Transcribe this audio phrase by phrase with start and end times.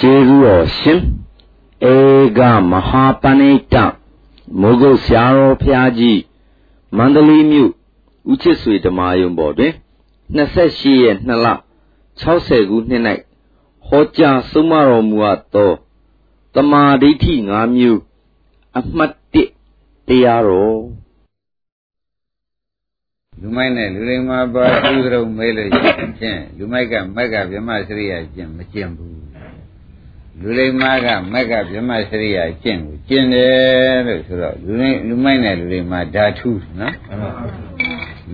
[0.00, 1.00] ကျေးဇူးတော်ရှင်
[1.92, 1.94] ဧ
[2.38, 3.74] ကမဟာပဏိတ
[4.60, 6.20] မိုးကုတ်ဆရာတော်ဖျားကြီး
[6.96, 7.70] မန္တလေးမြို့
[8.30, 9.72] ဦးချစ်ဆွေဓမ္မာယုံပေါ်တွင်
[10.36, 11.48] 28ရက်2လ
[12.22, 13.02] 60ခုနှစ်၌
[13.86, 15.72] ဟောကြားဆုံးမတော်မူအပ်သော
[16.54, 18.00] တမာဒိဋ္ဌိ5မျိုး
[18.78, 19.12] အမှတ်
[19.60, 20.82] 1တရားတော်
[23.40, 25.88] လူမိုက်နဲ့လူလိမ္မာပါသူသရုံမေးလို့ရှိ
[26.20, 29.19] ရင်လူမိုက်ကမက်ကဗြဟ္မစရိယကျင့်မကျင့်ဘူး
[30.42, 36.94] လူလိမ္မာကမက်ကဗြဟ္မစရိယာကျင့်ကိုကျင့်တယ်လို့ဆိုတော့လူလိလူမိုက်နဲ့လူလိမ္မာဓာထုနော်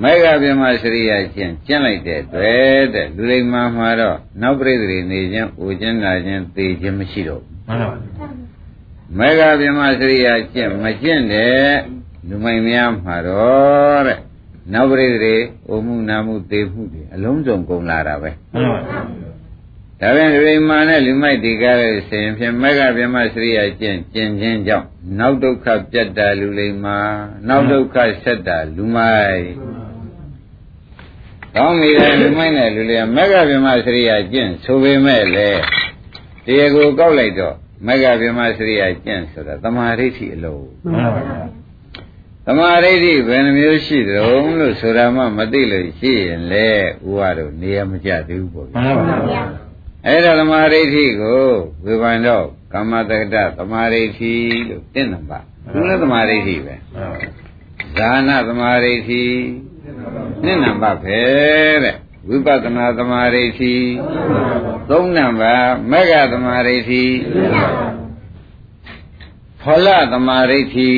[0.02, 8.28] မက်ကဗြဟ္မစရိယာကျင့်ကျင့်လိုက်တဲ့တွေ့တဲ့လူလိမ္မာမှာတော့နောက်ပြိတ္တိနေခြင်း၊အိုခြင်းနာခြင်းသေခြင်းမရှိတော့ဘူးမှန်ပါပါ
[9.18, 11.74] မက်ကဗြဟ္မစရိယာကျင့်မကျင့်တဲ့
[12.28, 14.18] လူမိုက်များမှာတော့တဲ့
[14.72, 15.36] နောက်ပြိတ္တိ
[15.68, 19.25] အိုမှုနာမှုသေမှုတွေအလုံးစုံကုန်လာတာပဲမှန်ပါပါ
[20.00, 24.86] ဒါပြန်လူရိမာနဲ့လူမိုက်ဒီကားရဲ့ဆင်ဖြင့်မဂ္ဂဗြဟ္မစရိယကျင့်ကျင့်ခြင်းကြောင့်
[25.18, 26.98] နောက်ဒုက္ခပြတ်တာလူလိမာ
[27.48, 29.44] နောက်ဒုက္ခဆက်တာလူမိုက်
[31.56, 35.48] ကောင်းပြီလေလူမိုက်နဲ့လူလိမဂ္ဂဗြဟ္မစရိယကျင့်ဆိုပေမဲ့လေ
[36.46, 37.54] တရားကိုကောက်လိုက်တော့
[37.86, 41.40] မဂ္ဂဗြဟ္မစရိယကျင့်ဆိုတာသမာဓိဋ္ဌိအလုံးမှန်ပါဗျာ
[42.46, 44.22] သမာဓိဋ္ဌိဘယ်နှမျိုးရှိသလဲ
[44.58, 46.68] လို့ဆိုတာမှမသိလို့ရှိရင်လေ
[47.08, 49.65] ဥပါတို့နေရာမကျသေးဘူးပေါ့ဗျာမှန်ပါဗျာ
[50.08, 51.46] အဲ့ဒါသမာဓိဋ္ဌိကို
[51.84, 54.34] ဝေဖန်တော့ကမ္မတက္ကတသမာဓိဋ္ဌိ
[54.68, 55.38] လို့တင့်နံပါ
[55.72, 56.74] သူလည်းသမာဓိဋ္ဌိပဲ
[57.96, 59.24] ဇာနာသမာဓိဋ္ဌိ
[60.44, 61.18] နှစ်နံပါပဲ
[61.84, 61.96] တဲ့
[62.28, 63.74] ဝိပဿနာသမာဓိဋ္ဌိ
[64.90, 65.54] သုံးနံပါ
[65.90, 67.04] မဂ္ဂသမာဓိဋ္ဌိ
[69.60, 70.90] ဖောလသမာဓိဋ္ဌိ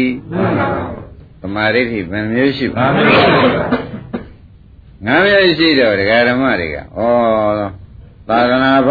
[1.42, 3.12] သမာဓိဋ္ဌိဘယ်မျိုးရှိပါ့မလဲ
[5.06, 7.87] ငါးမျိုးရှိတော့ဒကာဓမ္မတွေကဩ
[8.28, 8.90] သာသနာ့ဘ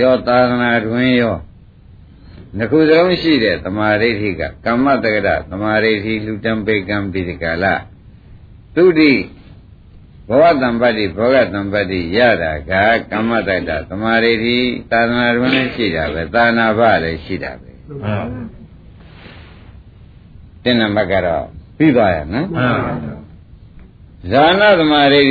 [0.00, 1.36] ရောသာသနာတွင်ရော
[2.58, 7.64] ငခုစလုံးရှိတဲ့သမာဓိဋ္ဌိကကမ္မတက္ကရသမာဓိဋ္ဌိလူတံပေကံပိဒကလ
[8.74, 9.12] သုတိ
[10.28, 12.72] ဘဝတံပတ္တိဘောဂတံပတ္တိရတာက
[13.10, 14.56] ကမ္မတက္ကရသမာဓိဋ္ဌိ
[14.90, 17.70] သာသနာတွင်လည်းရှိတာပဲသာနာဘလည်းရှိတာပဲ
[20.62, 21.44] တင်းနံပါတ်ကတော့
[21.76, 22.46] ပြီးသွားရနော်
[24.26, 25.22] ဇာနာသမာဓိ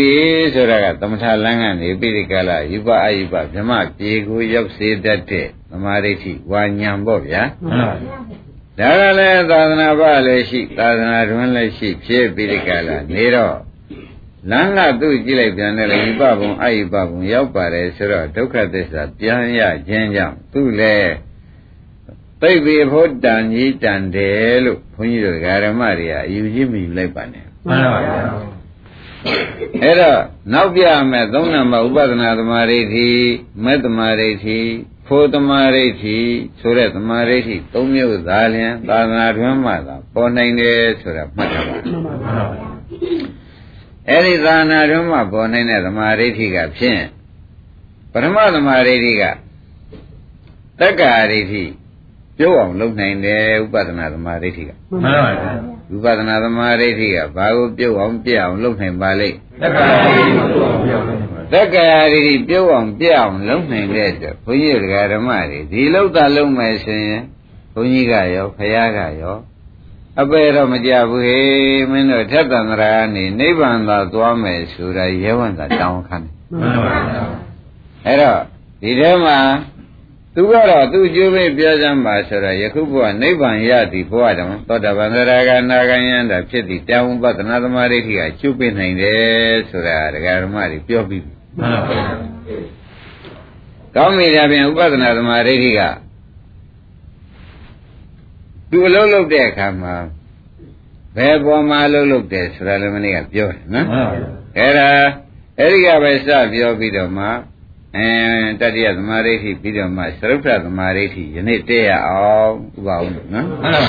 [0.54, 8.18] ဆိုတာကသမထလန်းကနေပိရိကလယူပအယူပဗြဟ္မပြေကိုရောက်စေတတ်တဲ့သမာဓိရှိဝါညာပေါ့ဗျာမှန်ပါဗျာ
[8.80, 13.58] ဒါကလည်းသာသနာ့ဘလည်းရှိသာသနာတွင်လည်းရှိဖြစ်ပိရိကလနေတော့
[14.50, 21.14] လမ်းကသူ့ကြည့်လိုက်ပြန်တယ်လေယူပဘုံအယူပဘုံရောက်ပါတယ်ဆိုတော့ဒုက္ခသစ္စာပြန်ရခြင်းကြောင့်သူ့လည်း
[22.42, 28.57] သိပြီဖို့တန်ကြီးတန်တယ်လို့ဘုန်းကြီးတို့ဓမ္မတွေကအယူကြီးမယူလိုက်ပါနဲ့မှန်ပါဗျာ
[29.84, 30.22] အဲ့တော့
[30.54, 33.10] နောက်ပြမယ်သုံးနံပါတ်ဥပဒနာသမာဓိဋ္ဌိ
[33.64, 34.60] မေတ္တမာဓိဋ္ဌိ
[35.08, 36.18] ဖိုးသမာဓိဋ္ဌိ
[36.60, 41.76] ဆိုတဲ့သမာဓိဋ္ဌိသုံးမျိုးသာလျင်သာသနာတွင်မှသာပေါ်နိုင်တယ်ဆိုတာမှတ်ထားပါ
[44.10, 47.02] အဲ့ဒီသာသနာတွင်မှပေါ်နိုင်တဲ့သမာဓိဋ္ဌိကဖြင့်
[48.12, 49.24] ပရမသမာဓိဋ္ဌိက
[50.80, 51.64] တက္ကာဒိဋ္ဌိ
[52.38, 61.04] ပြုတ်အောင်လုပ်နိုင်တယ်ဥပဒနာသမာဓိဋ္ဌိကမှန်ပါပါ ဝိပဿနာသမာဓိဋ္ဌိကဘာကိုပြုတ်အောင်ပြအောင်လုပ်နိုင်ပါလိမ့်သက္ကာဒိဋ္ဌိပြုတ်အောင်ပြအောင်
[61.52, 64.78] သက္ကာဒိဋ္ဌိပြုတ်အောင်ပြအောင်လုပ်နိုင်တဲ့အတွက်ဘုန်းကြီး
[65.14, 67.22] ဓမ္မတွေဒီလောက်သာလုပ်မယ်ဆိုရင်
[67.74, 69.38] ဘုန်းကြီးကရောဖရာကရော
[70.22, 77.24] အပေတော့မကြဘူးဟေးမင်းတို့ထက်တန္တရာနေနိဗ္ဗာန်သာသွားမယ်ဆိုတာရဲဝံသာတောင်းခံတယ်မှန်ပါဗျာ
[78.06, 78.40] အဲ့တော့
[78.82, 79.38] ဒီထဲမှာ
[80.40, 92.06] သူကတော့သူကျိုးပေးပြောစမ်းပါဆိုတော့ယခုဘုရားနိဗ္ဗာန်ရသည်ဘုရားတော်သောတာပန်သရဂနာဂယန္တာဖြစ်သည်တောင်းပဒနာသမာဓိဋ္ဌိကကျုပ်ပေးနိုင်တယ်ဆိုတာဒကာဓမ္မတွေပြောပြီးပြီမှန်ပါဗျာ
[93.96, 95.82] ကောင်းပြီဒါပြန်ဥပဒနာသမာဓိဋ္ဌိက
[98.72, 99.96] သူအလုံးလုံးတဲ့အခါမှာ
[101.16, 104.90] ဘယ်ပေါ်မှာအလုံးလုံးတယ်ဆိုတာလည်းမနေ့ကပြောတယ်နော်မှန်ပါဗျာအဲ့ဒါ
[105.60, 107.28] အဲ့ဒီကပဲစပြောပြီးတော့မှ
[107.98, 108.10] အဲ
[108.62, 113.82] တတိယသမာဓိဋ္ဌိပြီးတော့မှသရုပ်ထသမာဓိဋ္ဌိယနေ့တည့်ရအောင်ဥပအောင်နော်ဟုတ်ပါ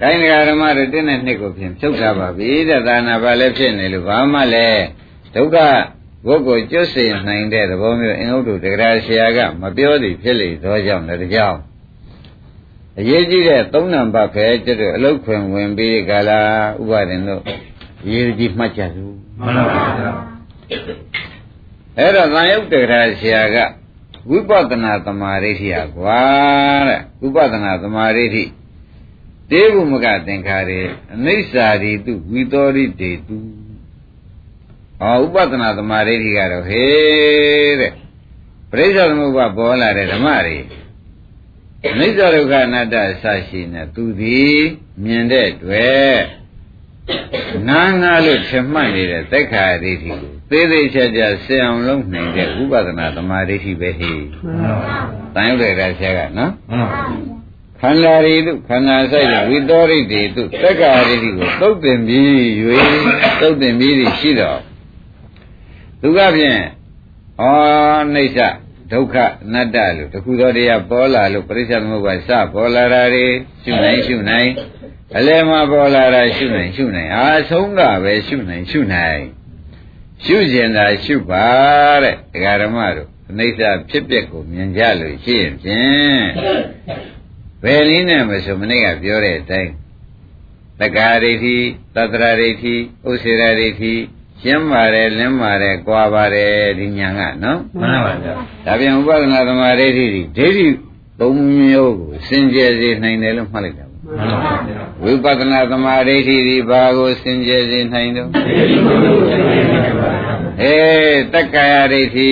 [0.00, 4.84] တိုင်းဃာဓမ္မတွေတင်းတဲ့နှစ်ကိုဖြင့်ဖြုတ်ထားပါပြီတဲ့သာနာပါလည်းဖြစ်နေလို့ဘာမှလည်း
[5.34, 5.56] ဒုက္ခ
[6.26, 11.58] ဘုတ်ကိုကျွတ်စေနိုင်တဲ့သဘောမျိုးအင်္ဂုတ္တတဂရဆရာကမပြောသည်ဖြစ်လေသောကြောင့်လည်းကြောင့်
[12.98, 16.48] အရေးကြီးတဲ့သုံးနံပါတ်ပဲကျွတ်အလုတ်ခွင်ဝင်ပြီးကြလား
[16.82, 17.42] ဥပါဒင်တို့
[18.04, 19.04] အရေးကြီးမှတ်ကြစု
[19.38, 20.12] မှန်ပါဗျာ
[21.98, 23.56] အဲ့တော့သံယုတ်တရာဆရာက
[24.30, 26.22] ဝိပဿနာသမာဓိဋ္ဌိဟာကွာ
[26.88, 28.44] တဲ့ဝိပဿနာသမာဓိဋ္ဌိ
[29.50, 30.80] တေဘုမကသင်္ခါရေ
[31.14, 33.36] အနိစ္စရီတုဝိသောရိတေတု
[35.00, 37.92] ဟောဥပဒနာသမာဓိဋ္ဌိကတော့ဟေးတဲ့
[38.70, 40.58] ပရိစ္ဆေသမုပ္ပါပေါ်လာတဲ့ဓမ္မတွေ
[41.88, 44.60] အနိစ္စဒုက္ခအနတ္တအစရှိနေသူသည်
[45.04, 46.18] မြင်တဲ့တွေ့
[47.68, 50.18] နာငါလို့ထင်မှတ်နေတဲ့သက်ခါဒိဋ္ဌိကို
[50.50, 54.12] သေးသေးချာချာဆင်အောင်လုပ်နိုင်တဲ့ဥပဒနာသမာဓိဋ္ဌိပဲဟိ
[55.34, 56.52] တန်ရုပ်တဲ့ဆရာကနော်
[57.80, 62.28] ခန္ဓာရီတို့ခန္ဓာဆိုင်တဲ့ဝိသောရိတေတို့သက်ခါဒိဋ္ဌိကိုသုတ်တင်ပြီး၍
[63.40, 64.60] သုတ်တင်ပြီးရှိတော့
[66.00, 66.60] သူကဖြင့်
[67.40, 67.44] ဩ
[68.14, 68.38] နှိစ္စ
[68.92, 69.14] ဒုက္ခ
[69.44, 73.26] အနတ္တလို့တခုသောတရားပေါ်လာလို့ပရိစ္ဆေသမုပ္ပါစပေါ်လာတာတွေ
[73.62, 74.48] ရှုနိုင်ရှုနိုင်
[75.18, 79.22] အလယ်မှာပေါ်လာတာရှုနိုင်ရှုနိုင်အာဆုံးကပဲရှုနိုင်ရှုနိုင်
[80.24, 81.46] ရှုကျင်တာရှုပါ
[82.02, 83.60] တဲ့ဒကာဓမ္မတို့အနိစ္စ
[83.90, 86.26] ဖြစ်ပျက်ကိုမြင်ကြလို့ရှိရင်ဖြင့်
[87.62, 89.72] ဘယ်နည်းနဲ့မဆိုမနေ့ကပြောတဲ့အတိုင်း
[90.80, 91.56] တက္ကာဒိဋ္ဌိ
[91.94, 92.74] သတ္တရာဒိဋ္ဌိ
[93.08, 93.92] ဥစ္စေရာဒိဋ္ဌိ
[94.42, 98.32] ရှင်းပါတယ်လင်းပါတယ်ကြွာပါတယ်ဒီညာကနော်မှန်ပါဗျာ
[98.66, 100.06] ဒါပြန်ဥပဒနာသမာဓိဋ္ဌိ
[100.36, 100.66] ဒိဋ္ဌိ
[101.20, 103.83] သုံးမျိုးကိုစင်ကြယ်စေနိုင်တယ်လို့မှတ်လိုက်တာမှန်ပါဗျာ
[105.02, 108.28] ဝိပဿနာသမာဓိဋ္ဌိဒီဘာကိုစင်ကြယ်စေနိုင်တော့
[110.62, 112.30] အေးတက္ကာယဒိဋ္ဌိ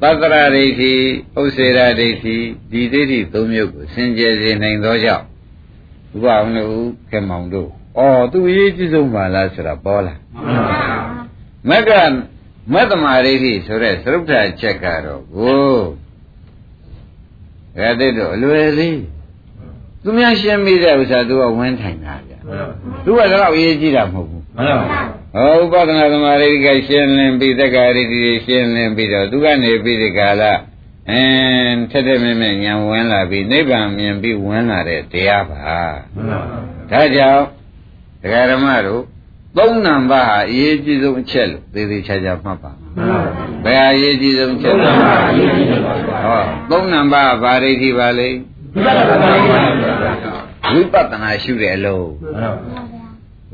[0.00, 0.92] သတ္တရာဒိဋ္ဌိ
[1.40, 2.36] ဥစ္စေရာဒိဋ္ဌိ
[2.72, 5.24] ဒီဒိဋ္ဌိသုံးမျိုးကိုစင်ကြယ်စေနိုင်သောကြောင့်
[6.14, 6.76] ဥပအောင်လို့
[7.10, 7.68] ခေမောင်တို့
[7.98, 10.14] ဩသူအရေးကြီးဆုံးပါလားဆိုတာပေါ်လာ
[11.68, 11.90] မက်က
[12.72, 15.76] မတ္တမာရိဋ္ဌိဆိုတဲ့သရုပ်ထချက်ကတော့ကို
[17.78, 18.98] အဲ့ဒါတော့အလွယ်လေး
[20.04, 22.32] သူများရှင်းပြီးတဲ့ဥစ္စာသူကဝန်းထိုင်တာဗျ
[23.04, 25.00] သူကတော့အရေးကြီးတာမဟုတ်ဘူးမှန်ပါ
[25.34, 30.42] ဟောဥပဒနာသမာဓိကရှင်းလင်းပြီးသက္ကာရိဋ္ဌိရှင်းလင်းပြီးတော့သူကနေပြီးဒီကာလ
[31.10, 35.58] အင်းထက်ထက်မြဲမြဲဉာဏ်ဝင်လာပြီးနိဗ္ဗာန်မြင်ပြီးဝင်လာတဲ့တရားပါ
[36.14, 36.40] မှန်ပါ
[36.90, 37.44] ဒါကြောင့်
[38.22, 39.02] ဒကာဓမ္မတို့
[39.58, 42.72] သုံးနံပါတ်ဟာအရေးကြီးဆုံးအချက်လို့သေသေးချာချာမှတ်ပါ
[43.64, 44.90] ဘယ်ဟာအရေးကြီးဆုံးအချက်လဲ
[46.24, 48.28] ဟောသုံးနံပါတ်ဘာဒိဋ္ဌိပါလဲ
[50.74, 52.08] ဝိပဿနာရှုတဲ့အလုံး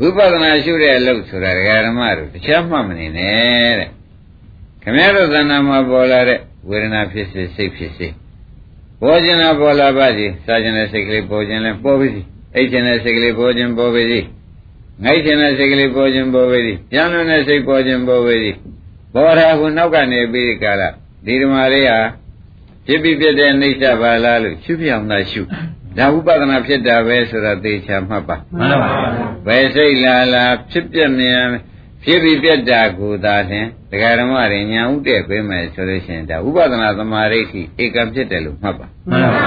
[0.00, 3.88] ဝိပဿနာရှုတဲ့အလုပ်ဆိုတာဒကာဓမ္မတို့တခြားမှတ်မနေနဲ့တဲ့
[4.82, 6.38] ခမည်းတော်သဏ္ဍာန်မှာပေါ်လာတဲ့
[6.69, 8.08] ဝေဒနာဖြစ်စေစိတ်ဖြစ်စေ
[9.00, 12.20] ပေါ်ခြင်းလားပေါ်လာပါစေစားခြင်းနဲ့စိတ်ကလေးပေါ်ခြင်းလဲပေါ်ပါစေ
[12.55, 14.20] အိတ်ခြင်းနဲ့စိတ်ကလေးပေါ်ခြင်းပေါ်ပါစေ
[15.05, 18.50] ငိုက်ခြင်းနဲ့စိတ်ကလေးပေါ်ခြင်းပေါ်ပါစေပြန်လွန်တဲ့စိတ်ပေါ်ခြင်းပေါ်ပါစေ
[19.14, 20.94] ဘောဓာကနောက်ကနေပြီးကြလား
[21.26, 22.00] ဒီဓမ္မလေးဟာ
[22.87, 25.43] ဖြစ်ပြီးပြတဲ့အိဋ္ဌပါလားလို့ရှုပြအောင်သာရှု
[25.99, 29.11] ဒါဥပဒနာဖြစ်တာပဲဆိုတာသေချာမှတ်ပါမှန်ပါပါ
[29.47, 31.44] ဘယ်စိတ်လာလာဖြစ်ပြမြန်
[32.05, 39.43] ဖြစ်ပြီးပြတ်တာကိုသာဖြင့်ဒကာဓမ္မတွေညာဥတဲ့ပေးမယ်ဆိုလို့ရှိရင်ဒါဥပဒနာသမာဓိဋ္ဌိဧကံဖြစ်တယ်လို့မှတ်ပါမှန်ပါပါ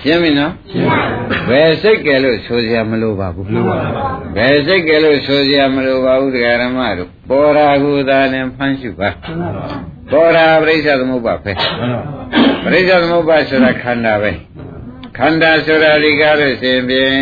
[0.00, 1.00] ရှင်းပြီနော်ရှင်းပါ
[1.48, 4.04] ဘယ်စိတ်ကဲလို့ဆိုစရာမလိုပါဘူးလိုပါပါ
[4.36, 11.52] ဘယ်စိတ်ကဲလို့ဆိုစရာမလိုပါဘူးဒကာဓမ္မတို့ပေါ်ရာကိုသာလည်းဖမ်းရှုပါပေါ်ရာ ပရိစ္ဆေသမုပ္ပါပဲ
[12.64, 14.32] ပရိစ္ဆေသမုပ္ပါဆိုတာခန္ဓာပဲ
[15.18, 17.14] ခန္ဓာဆိုတာဒီကားလို့ရှင်ဖြင့်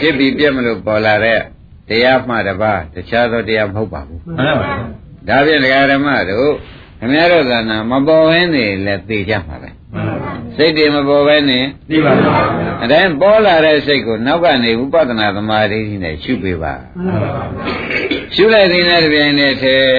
[0.00, 1.40] ဖြစ်ပြီးပြက်မလို့ပေါ်လာတဲ့
[1.88, 4.68] တရားမှတပါးတခြားသောတရားမဟုတ်ပါဘူးမှန်ပါပါ
[5.28, 6.50] ဒါဖြင့်ဒကာဓမ္မတို့
[7.00, 9.70] ခင်ဗျားတို့ကနာမပေါ်ဝင်းနေလဲသိကြမှာပဲ
[10.56, 12.34] စိတ်တွေမပေါ်ပဲနေသိပါပါ
[12.82, 16.74] အတိုင်းပေါ်လာတဲ့စိတ်ကိုနောက်ကနေဥပဒနာသမာဓိနဲ့ရှုပေးပါ
[18.34, 19.94] ရှုလိုက်တဲ့တပြိုင်နက်တည်း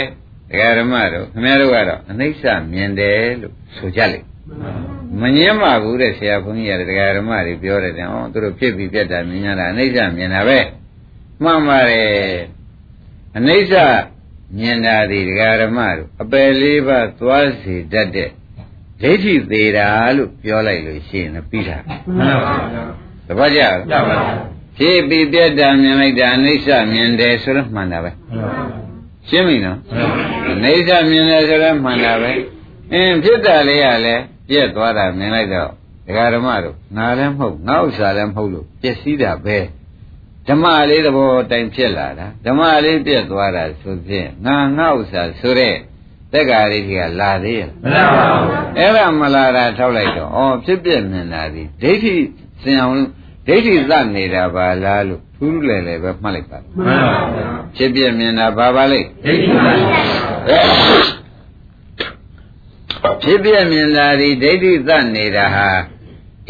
[0.56, 4.26] ဒကာဓမ္မတို့ခင်ဗျားတို့ကတော့အနိစ္စမြင်တယ်လို့ဆိုကြလိမ့်
[5.22, 10.60] မငင်းပါဘူးတဲ့ဆရာဘုန်းကြီးရတယ်ဒကာဓမ္မတွေပြောတယ်တဲ့ဟောသူတို့ဖြစ်ပြီးပြတ်တာမြင်ရတာအနိစ္စမြင်တာပဲ
[11.44, 12.10] မှန်ပါတယ်
[13.38, 13.74] အနိစ္စ
[14.58, 18.30] မြင်တာဒီဒကာဓမ္မတို့အပယ်လေးပါးသွားစေတတ်တဲ့
[19.02, 21.78] ဒိဋ္ဌိသေးတာလို့ပြောလိုက်လို့ရှိရင်ပြီးတာ
[22.18, 22.86] မှန်ပါဗျာ
[23.28, 24.16] တပတ်ကြရပါပါ
[24.78, 28.12] ဖြစ်ပြီးပြတ်တာမြင်လိုက်တာအနိစ္စမြင်တယ်ဆိုတော့မှန်တာပဲ
[29.30, 29.80] ရှင်းပြီနော်
[30.52, 32.32] အနိစ္စမြင်တယ်ဆိုတော့မှန်တာပဲ
[32.94, 35.70] အင်းဖြစ်တာလေးကလည်းပြက်သွားတာမြင်လိုက်တော့
[36.08, 39.58] ဒကာဓမ္မတို့ငါလည်းမဟုတ်ငါဥစ္စာလည်းမဟုတ်လို့ပြည့်စည်တာပဲ
[40.48, 45.76] ဓမ္မလေးသဘောတိုင်ဖြစ်လာတာဓမ္မလေးပြက်သွားတာဆိုဖြင့်ငါငါဥစ္စာဆိုတဲ့
[46.32, 52.14] သက်္ကာရိကလာသေးရဲ့မလာပါဘူးအဲ့ဒါမလာတာထောက်လိုက်တော့ဩဖြစ်ပြမြင်တာဒီဒိဋ္ဌိ
[52.64, 52.98] စင်အောင်
[53.48, 59.50] ဒိဋ္ဌိသနေတာပါလားလို့ ထူးထူးလဲလဲပဲမှတ်လိုက်ပါမှန်ပါဗျာဖြစ်ပြမြင်တာဘာပါလိမ့်ဒိဋ္ဌိ
[63.04, 65.70] ပါဖြစ်ပြမြင်တာဒီဒိဋ္ဌိသနေတာဟာ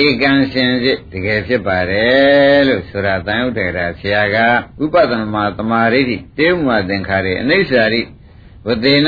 [0.05, 4.37] ဧကံရှင်စစ်တကယ်ဖြစ်ပါတယ်လို့ဆိုတာတန်ရုပ်ထေရဆရာက
[4.83, 8.01] ဥပဒနာမှာတမာရိဋ္ဌိတေဝမသင်္ခါရေအနိစ္စရိ
[8.67, 9.07] ဝသေန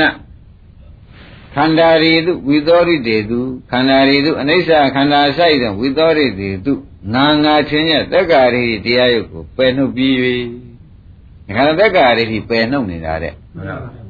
[1.54, 6.72] ခန္ဓာရီတုဝိသောရိတေတုခန္ဓာရီတုအနိစ္စခန္ဓာဆိုင်သောဝိသောရိတေတု
[7.14, 10.12] ငါငါချင်းရဲ့တက္ကာရိတရားယုတ်ကိုပယ်နှုတ်ပြီး၍
[11.56, 13.34] ခန္ဓာတက္ကာရိပယ်နှုတ်နေတာတဲ့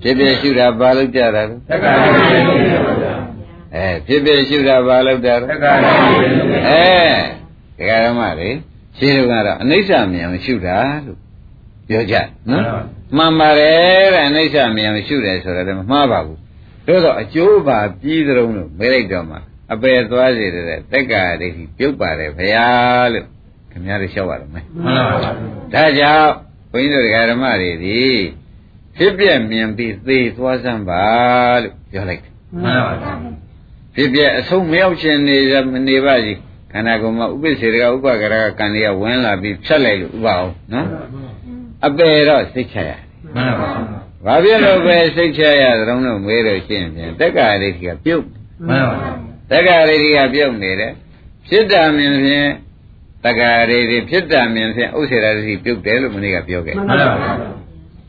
[0.03, 2.09] ဖြစ်ဖြစ်ရှုတာဘာလို့ကြတာလဲတက္ကာရိ
[3.75, 6.87] အဲဖြစ်ဖြစ်ရှုတာဘာလို့တာသက္ကာရိတိအဲ
[7.79, 8.51] ဒကာရမတွေ
[8.99, 11.19] ရှင်းလို့ကတော့အနိစ္စမြင်ရှုတာလို့
[11.89, 12.15] ပြောကြ
[12.51, 12.63] နော်
[13.17, 16.39] မှန်ပါတယ်တဲ့အနိစ္စမြင်ရှုတယ်ဆိုတော့မမှားပါဘူး
[16.87, 19.37] တို့တော့အကျိုးပါပြီးသလုံးလို့မေးလိုက်တော့မှ
[19.73, 22.69] အပယ်သွားစေတဲ့တက္ကာဒိဋ္ဌိပြုတ်ပါတယ်ဗျာ
[23.13, 23.27] လို့
[23.71, 25.31] ခင်ဗျားတို့လျှောက်ရတော့မယ်မှန်ပါပါ
[25.75, 26.33] ဒါကြောင့်
[26.73, 28.01] ဘုန်းကြီးတို့ဒကာဓမ္မတွေဒီ
[28.97, 31.05] ဖြစ်ပြမြင်ပြီးသေသွားစမ်းပါ
[31.63, 32.33] လို့ပြောလိုက်တယ်
[32.63, 33.13] မှန်ပါပါ
[33.95, 35.37] ဖြစ်ပြအဆုံးမရောက်ခြင်းနေ
[35.89, 36.33] နေပါစီ
[36.73, 40.87] ခန္ဓာကိုယ်မှာဥပ္ပစေတကဥပ္ပကရကကံတွေကဝင်လာပြီးဖြတ်လိုက်လို့ဥပအောင်နော်
[41.87, 42.91] အပေတော့စိတ်ချရ
[43.35, 43.81] မှန်ပါပါ
[44.27, 48.25] ဘာဖြစ်လို့ပဲစိတ်ချရသလုံးလို့မေးလို့ရှိရင်ဖြင့်တက္ကရာရိကပြုတ်
[48.69, 50.93] မှန်ပါပါ တက္ကရာရိကပြုတ်နေတယ်
[51.49, 52.51] ဖြစ်တာမြင်ဖြင့်
[53.25, 57.33] တက္ကရာရိဖြစ်တာမြင်ဖြင့်ဥစ္စေရာရိပြုတ်တယ်လို့မနေ့ကပြောခဲ့မှန်ပါပါ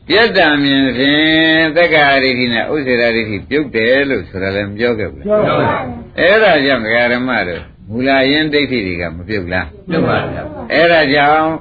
[0.08, 5.78] ပြတ်တာမြင်ဖြင့်တက္ကရာရိနဲ့ဥစ္စေရာရိပြုတ်တယ်လို့ဆိုတာလည်းမပြောခဲ့ဘူးလားပြောပါ
[6.18, 10.42] အဲ့ဒါကြောင့်ဒကာရမတို့မူလာယင်းဒိဋ္ဌိတွေကမပြုတ်လားပြောပါဗျာ
[10.72, 11.52] အဲ့ဒါကြောင့်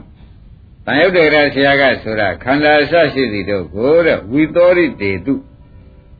[0.86, 5.34] တန်ယုတ်တေရဆရာကဆိုတာခန္ဓာဆရှိသည်တို့ကိုတဲ့ဝိသောရိတေတု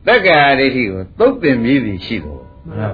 [0.06, 2.39] တက္ကရာဒိဋ္ဌိကိုသုတ်ပင်မြည်သည်ရှိတော်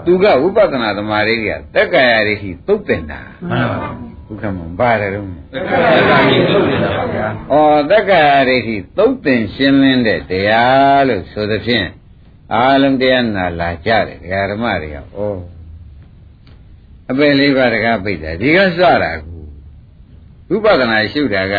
[0.07, 3.21] သူကဝိပဿနာသမာဓိကတက္ကရာဒိဋ္ဌိသုတ်ပင်တာ
[3.51, 3.91] မှန်ပါပါ
[4.27, 7.55] ဘုခမံပါတယ်တော့သက္ကာရိတိလုပ်နေတာပါဗျာဩ
[7.91, 11.89] တက္ကရာဒိဋ္ဌိသုတ်ပင်ရှင်းလင်းတဲ့တရားလို့ဆိုသဖြင့်
[12.55, 15.01] အာလုံးတရားနာလာကြတယ်ဒကာဓမ္မတွေကဩ
[17.11, 19.43] အပယ်လေးပါးတကားပိတ်တာဒီကစတာကို
[20.51, 21.55] ဝိပဿနာရှုတာက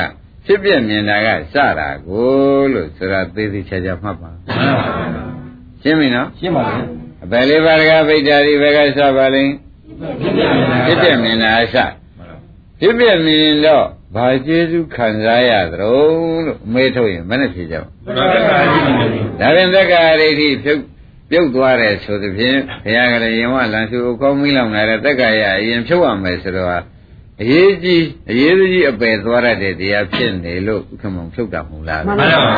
[0.45, 5.23] ဖြစ်ပြမြင်တာကစတာကိုလို့ဆိုတာသေးသေးချာချာမှတ်ပါမှန်ပါပါ
[5.81, 9.53] ရှင်းပြီနော်ရှင်းပါဗျာ အပယ်လေးပါးတကားပိတ်တာဒီဘက်ကစပါလိမ့်
[10.21, 11.75] ဖြစ်ပြနေတာဖြစ်ပြမြင်တာအစ
[12.79, 20.81] ဖြစ်ပြမြင်တော့ဘာကျေစုခံစားရသလဲလို့အမေးထုတ်ရင်မနဲ့ဖြေကြပါသက္ကာရိတိဒါပြန်သက္ကာရိဋ္ဌိဖြုတ်
[21.29, 26.69] ပြုတ်သွားတယ်ဆိုသဖြင့်ဘုရားကလည်းရင်ဝလန်စုအကောင်းမီးလောင်လာတဲ့သက္ကာရအရင်ဖြုတ်ရမယ်ဆိုတော့
[27.41, 32.55] အရေးကြီးအရေးကြီးအပယ်သွားရတဲ့တရားဖြစ်နေလို့ဥက္ကမုံဖြုတ်တာမဟုတ်လားမှန်ပါပါ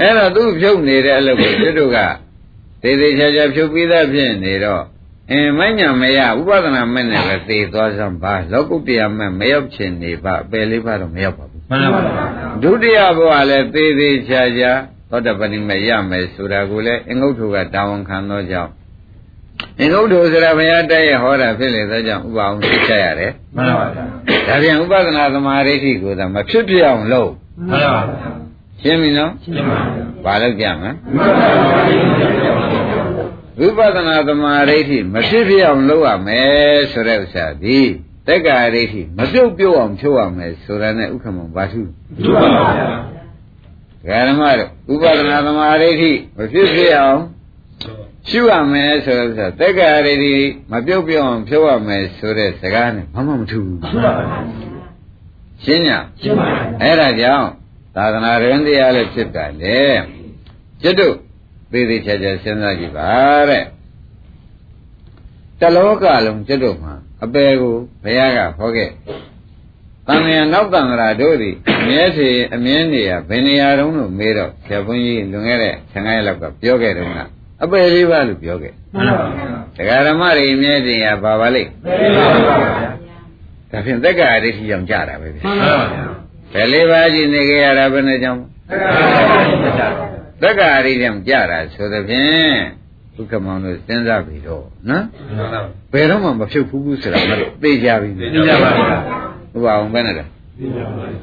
[0.00, 1.98] အဲ့တော့သူဖြုတ်နေတဲ့အလုပ်ကိုကျွတ်တို့က
[2.82, 4.84] သေသေးချာချာဖြုတ်ပြီးသားဖြစ်နေတော့
[5.30, 12.24] အင်းမညာမရဥပဒနာမဲ့နဲ့ပဲသေသွားစမ်းပါလောကုတ္တရာမဲ့မရောက်ချင်နေပါအပယ်လေးပါတော့မရောက်ပါဘူးမှန်ပါပါ
[12.62, 14.72] ဒုတိယဘဝလည်းသေးသေးချာချာ
[15.10, 18.72] သောတပတိမဲ့ရမယ်ဆိုတာကိုလည်းအင်္ဂုတ္ထုကတာဝန်ခံသောကြောင့်
[19.80, 23.86] အင်္ဂုတ္ထုဆိုတာဘုရားတိုက်ရဟောတာဖြစ်လေသောကြောင့်ဥပအောင်သိချရတယ်မှန်ပါပါ။
[24.48, 27.30] ဒါပြန်ဥပဒနာသမာဓိဋ္ဌိကိုသာမဖြစ်ပြအောင်လုပ်
[27.68, 28.02] မှန်ပါပါ
[28.82, 30.90] ရှင်းပြီနော်ရှင်းပါဗျာ။ဘာလို့ကြမလဲ
[33.58, 37.78] ဝိပဿနာသမာဓိဋ္ဌိမဖြစ်ပြအောင်လုပ်ရမယ်ဆိုတဲ့ဥစ္စာဒီ
[38.26, 41.80] တက္ကာဒိဋ္ဌိမပြုတ်ပြုတ်အောင်ဖြုတ်ရမယ်ဆိုတာနဲ့ဥက္ကမဘာထု
[42.24, 42.70] ဒုပါပါ
[44.06, 47.20] ဗျာဓမ္မတို့ဥပဒနာသမာဓိဋ္ဌိမဖြစ်ဖြစ်အောင်
[48.28, 50.34] ရှုရမယ်ဆိုတော့တက္ကရာရိဋ္ဌိ
[50.72, 54.38] မပြုတ်ပြုတ်အောင်ဖြုတ်ရမယ်ဆိုတဲ့စကားနဲ့ဘာမှမထူဘူးဒုပါပါ
[55.64, 55.88] ရှင်းည
[56.20, 57.48] ရှင်းပါဗျာအဲ့ဒါကြောင့်
[57.96, 59.80] သာသနာ့ရင်တရားလည်းဖြစ်တာလေ
[60.82, 61.14] ကျွတ်တို့
[61.72, 63.08] သေသေးချာချာစဉ်းစားကြည့်ပါ
[63.50, 63.64] တဲ့
[65.60, 68.90] တလောကလုံးကျွတ်တို့မှာအပေကိုဘုရားကဟောခဲ့
[70.06, 77.18] တန်မြာနောက်တန်ဃာတို့သည်အမြဲစီအမြင်းနေရဘယ်နေရာတုံးလို့မေးတော့ဆရာဘုန်းကြီးလွန်ခဲ့တဲ့ဆယ်၅ရက်လောက်ကပြောခဲ့တုန်းက
[77.62, 79.46] အပေလေးပါလို့ပြောခဲ့မှန်ပါပါဗျာ
[79.76, 82.90] တရားဓမ္မတွေအမြဲတည်းရပါပါလိမ့်သေပါပါဗျာ
[83.70, 86.04] ဒါဖြင့်သက္ကာရိဋ္ဌိကြောင့်ကြတာပဲဗျမှန်ပါပါဗျာ
[86.54, 89.88] ဘယ်လေးပါးရှိနေကြရတာဘယ်နဲ့ကြောင့်သက္ကာရိတိပါဗျာ
[90.42, 92.58] သက္ကာရိကြောင့်ကြတာဆိုသဖြင့်
[93.14, 95.04] ဒုက္ခမောင်တို့စဉ်းစားပြီးတော့နော်
[95.36, 98.98] မှန်ပါပါဘယ်တော့မှမဖြုတ်ဘူးဘူးဆိုတာမလို့သိကြပြီသိကြပါဗျာ
[99.54, 100.28] ဥပအောင်ပဲနဲ့လား
[100.58, 101.18] သိကြပါဗျာ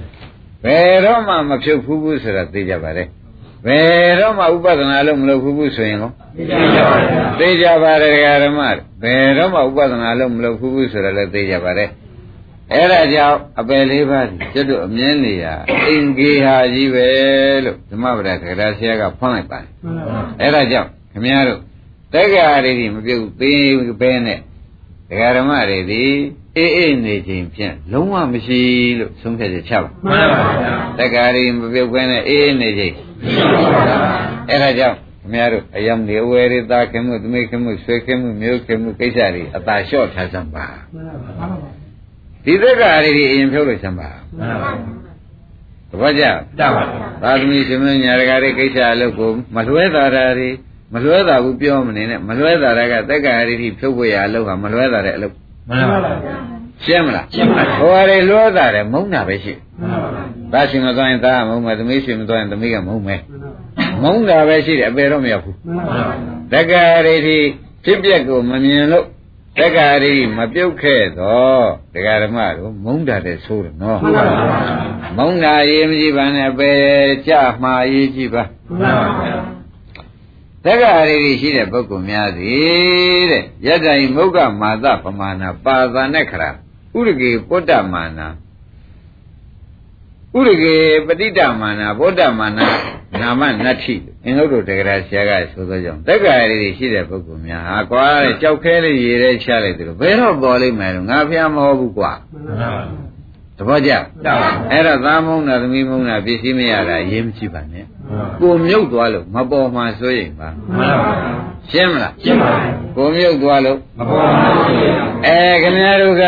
[0.63, 3.03] ဘယ်တော့မှမဖြုတ်ဘူးဘူးဆိုတာသိကြပါလေ
[3.65, 8.11] ဘယ်တော့မှဥပဒနာလို့မလုပ်ဘူးဘူးဆိုရင်ရောသိကြပါဗျာသိကြပါတယ်
[8.43, 8.61] ဓမ္မ
[9.03, 11.89] ဘယ်တော့မှဥပဒနာလို့မလုပ်ဘူးဘူးဆိုတာလည်းသိကြပါတယ်
[12.73, 15.45] အဲ့ဒါကြောင့်အပယ်လေးပါးကြီးကျွတ်တို့အမြင်နေရ
[15.87, 17.07] အင်္ဂေဟာကြီးပဲ
[17.65, 21.59] လို့ဓမ္မပဒကရာဆရာကဖွင့်လိုက်ပါတယ်မှန်ပါပါအဲ့ဒါကြောင့်ခင်ဗျားတို့
[22.13, 24.39] တက်ကြရည်ဒီမပြုတ်သေးဘဲနဲ့
[25.09, 26.03] ဒကာဓမ္မတွေဒီ
[26.57, 28.61] အေးအေးနေခြင်းဖြင့်လုံးဝမရှိ
[28.99, 32.93] လို့ဆုံးဖြတ်ချက်ချပါမှန်ပါဗျာတက်ကြရည်မပြုတ်ဘဲနဲ့အေးအေးနေခြင်း
[33.23, 33.97] သိပါဗျာ
[34.49, 41.76] အဲ့ဒါကြောင့်ခင်ဗျားတို့အယံနေအဝယ်ရသားခင်မှုသမိခင်မှုဆွေခင်မှုမျိုးခင်မှုကိစ္စတွေအသာလျှော့ထားစမ်းပါမှန်ပါပါ
[42.47, 44.71] ဒီတက်ကြရည်ဒီအရင်ဖြုတ်လို့စမ်းပါမှန်ပါပါ
[45.91, 46.23] သဘောကျ
[46.59, 50.49] တပါဗျာသာသမီရှင်မညာရကတွေကိစ္စအလုပ်ကိုမလွဲတာတာတွေ
[50.93, 55.33] မလွဲတာဘူးပြောမနေနဲ့မလွဲတာတာကတက္ကရာရိဖြုတ်ဖို့ရအလုပ်ကမလွဲတာတဲ့အလုပ်
[55.69, 56.11] မှန်ပါပါ
[56.83, 60.21] ရှင်းမလားရှင်းပါပြီဟိုဟာတွေလွဲတာတယ်မုန်းတာပဲရှိမှန်ပါပါ
[60.53, 63.21] သားရှင်မသွားရင်သားကမုန်းမယ်သမီးရှင်မသွားရင်သမီးကမုန်းမယ်
[64.03, 66.01] မုန်းတာပဲရှိတယ်အပေတော့မရောက်ဘူးမှန်ပါပါ
[66.53, 67.15] တက္ကရာရိ
[67.85, 69.05] ဖြစ်ပျက်ကိုမမြင်လို့
[69.59, 74.75] တက္ကရီမပြုတ်ခဲ့တော့တရားဓမ္မတို့မုန်းတာတဲ့ဆိုးတယ်နော်မှန်ပါဗျာ
[75.17, 76.71] မုန်းတာရေးမကြည့်ပါနဲ့ပဲ
[77.27, 78.43] ကြမှားရေးကြည့်ပါ
[78.79, 79.37] မှန်ပါဗျာ
[80.65, 86.49] တက္ကရီတွေရှိတဲ့ပုဂ္ဂိုလ်များသည်တဲ့ယတ္တိုင်မုဂ္ဂမာသပမာဏပါသနဲ့ခရာ
[86.97, 88.27] ဥရကေပုတ္တမာနာ
[90.37, 90.75] ဥရကေ
[91.07, 92.65] ပဋိတ္တမာနာဗုဒ္ဓမာနာ
[93.21, 102.69] နာမနတ္ထိအင်္ဂုတ္တတက္ကရာဆရာကဆိုသောကြောင့်တက္ကရီတွေရှိတဲ့ပုဂ္ဂိုလ်များဟာကွာတဲ့ကြောက်ခဲလေးရေတဲ့ချလိုက်တယ်လို့ဘယ်တော့ပေါ်လိမ့်မယ်လို့ငါဖျားမဟုတ်ဘူးကွာမှန်ပါဗျာ
[103.57, 103.91] သဘောကျ
[104.25, 107.85] တောက်ပါအဲ့တော့သားမုန်းတာသမီးမုန်းတာပစ္စည်းမရတာရေးမကြည့်ပါနဲ့
[108.41, 111.31] ကိုမြုပ်သွားလို့မပေါ်မှစိုးရင်ပါမှန်ပါဗျာ
[111.71, 116.23] ရှင်းမလားရှင်းပါပြီကိုမြုပ်သွားလို့မပေါ်ပါဘူးဗျာအဲခင်ဗျားတို့က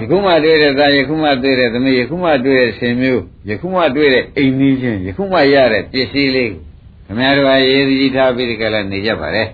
[0.00, 6.62] ယခုမှတွေ့တဲ့သားယခုမှတွေ့တဲ့သမီးယခုမှတွေ့တဲ့ဆင်မျိုးယခုမှတွေ့တဲ့အိမ်နီးချင်းယခုမှရတဲ့ပစ္စည်းလေးကို
[7.06, 9.44] ခင်ဗျားတို့ကရေးစည်းထားပြီးဒီကလည်းနေကြပါလေ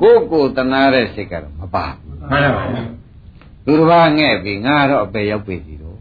[0.00, 2.82] ကိုယ့်ကိုယ်တနာတဲ့စိတ်ကတော့မပါဘူးမှန်ပါဗျာ
[3.64, 5.96] သူတစ်ပါးငဲ့ပြီးငါတော့အပေရောက်ပြီစီတော့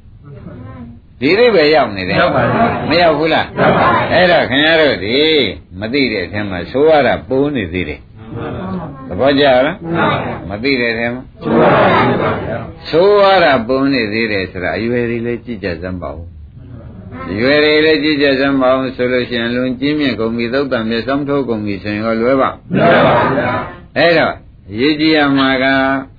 [1.19, 5.17] ဒီလေးပဲရောက်နေတယ်ရောက်ပါဗျာမရောက်ဘူးလားရောက်ပါဗျာအဲ့တော့ခင်ဗျားတို့ဒီ
[5.79, 7.99] မသိတဲ့အထက်မှာဆိုရတာပိုးနေသေးတယ်
[9.07, 9.77] သဘောကျလား
[10.49, 11.69] မသိတဲ့အထက်မှာကျိုးပါ
[12.45, 12.57] ဗျာ
[12.89, 16.25] ဆိုရတာပုံနေသေးတယ်ဆိုတာအရွယ်တွေလည်းကြည့်ကြစမ်းပါဦး
[17.31, 23.49] အရွယ်တွေလည်းကြည့်ကြစမ်းပါဦးဆိုလို့ရှိရင်လွန်ကျင်းမြင့်ကုန်ပြီသုတ်တံမြေဆောင်ထိုးကုန်ပြီဆိုရင်ရောလွယ်ပါမှန်ပါဗျာ
[23.97, 24.33] အဲ့တော့
[24.71, 25.65] အရေးကြီးရမှာက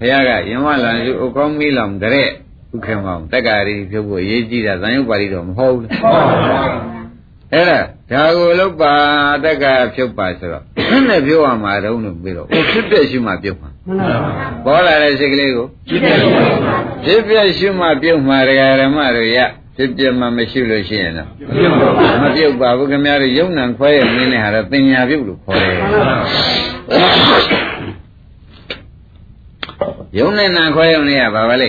[0.01, 2.29] ဘုရားကယင်ဝလန်စုဥကောင်းမီလောင်တဲ့
[2.75, 6.61] ဥခေမောင်တက္ကရီဖြုတ်ဖို့အရေးကြီးတာသံယုတ်ပါဠိတော်မဟုတ်ဘူးဟုတ်ပါဗျာ
[7.53, 7.79] အဲ့ဒါ
[8.11, 8.95] ဒါကိုလောက်ပါ
[9.45, 10.65] တက္ကဖြုတ်ပါဆိုတော့
[11.09, 16.43] နဲ့ပြောရမှာတုံးလို့ပြီးတော့ဟိုဖြစ်တဲ့ရှိမှပြုတ်မှာမှန်ပါဗျာပေါ်လာတဲ့စိတ်ကလေးကိုကြည့်တယ်ပါ
[17.05, 19.39] ဖြစ်ပြရှိမှပြုတ်မှာတရားဓမ္မတို့ရ
[19.77, 25.79] ဖြစ်ပြမှမရှိလို့ရှိရင်တော့ပြုတ်ပါမပြုတ်ပါဘူးခင်ဗျားတို့ယုံနံခွဲရမင်းနဲ့ဟာတော့တင်ညာပြုတ်လို့ခေါ်တယ်
[30.19, 31.69] ယုံနဲ့နံခွဲရုံနဲ့ကဘာပါလဲ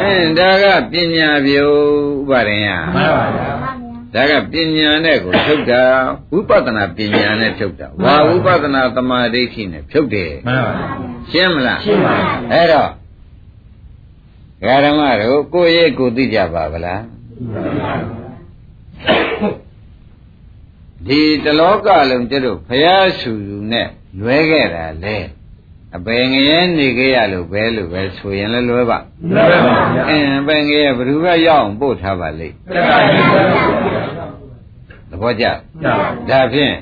[0.00, 1.74] အင်းဒါကပညာပြုတ်
[2.20, 3.59] ဥပါရင်ရမှန်ပါဗျာ
[4.14, 5.82] ဒါကပညာနဲ့ကိုဖြုတ်တာ
[6.32, 10.88] ဝိပဿနာပညာနဲ့ဖြုတ်တာဝါဝိပဿနာသမာဓိရှိနဲ့ဖြုတ်တယ်မှန်ပါဗျာ
[11.30, 12.90] ရှင်းမလားရှင်းပါပြီအဲ့တော့
[14.84, 17.02] ဓမ္မတို့ကိုယ့်ရဲ့ကိုယ်သိကြပါဗလား
[21.06, 23.88] ဒီတလောကလုံးကျတို့ဘုရားရှုယူနဲ့
[24.20, 25.16] လွဲခဲ့တာလေ
[25.96, 28.98] အပင်ငရဲနေခဲ့ရလို့ပဲလို့ပဲဆိုရင်လည်းလွဲပါ
[29.30, 33.42] မှန်ပါဗျာအင်းအပင်ငရဲဘယ်သူကရောက်အောင်ပို့ထားပါလိမ့်တက္ကရီပါ
[35.10, 35.44] သဘောကျ
[35.82, 35.94] ဗျာ
[36.30, 36.74] ဒါဖြင့်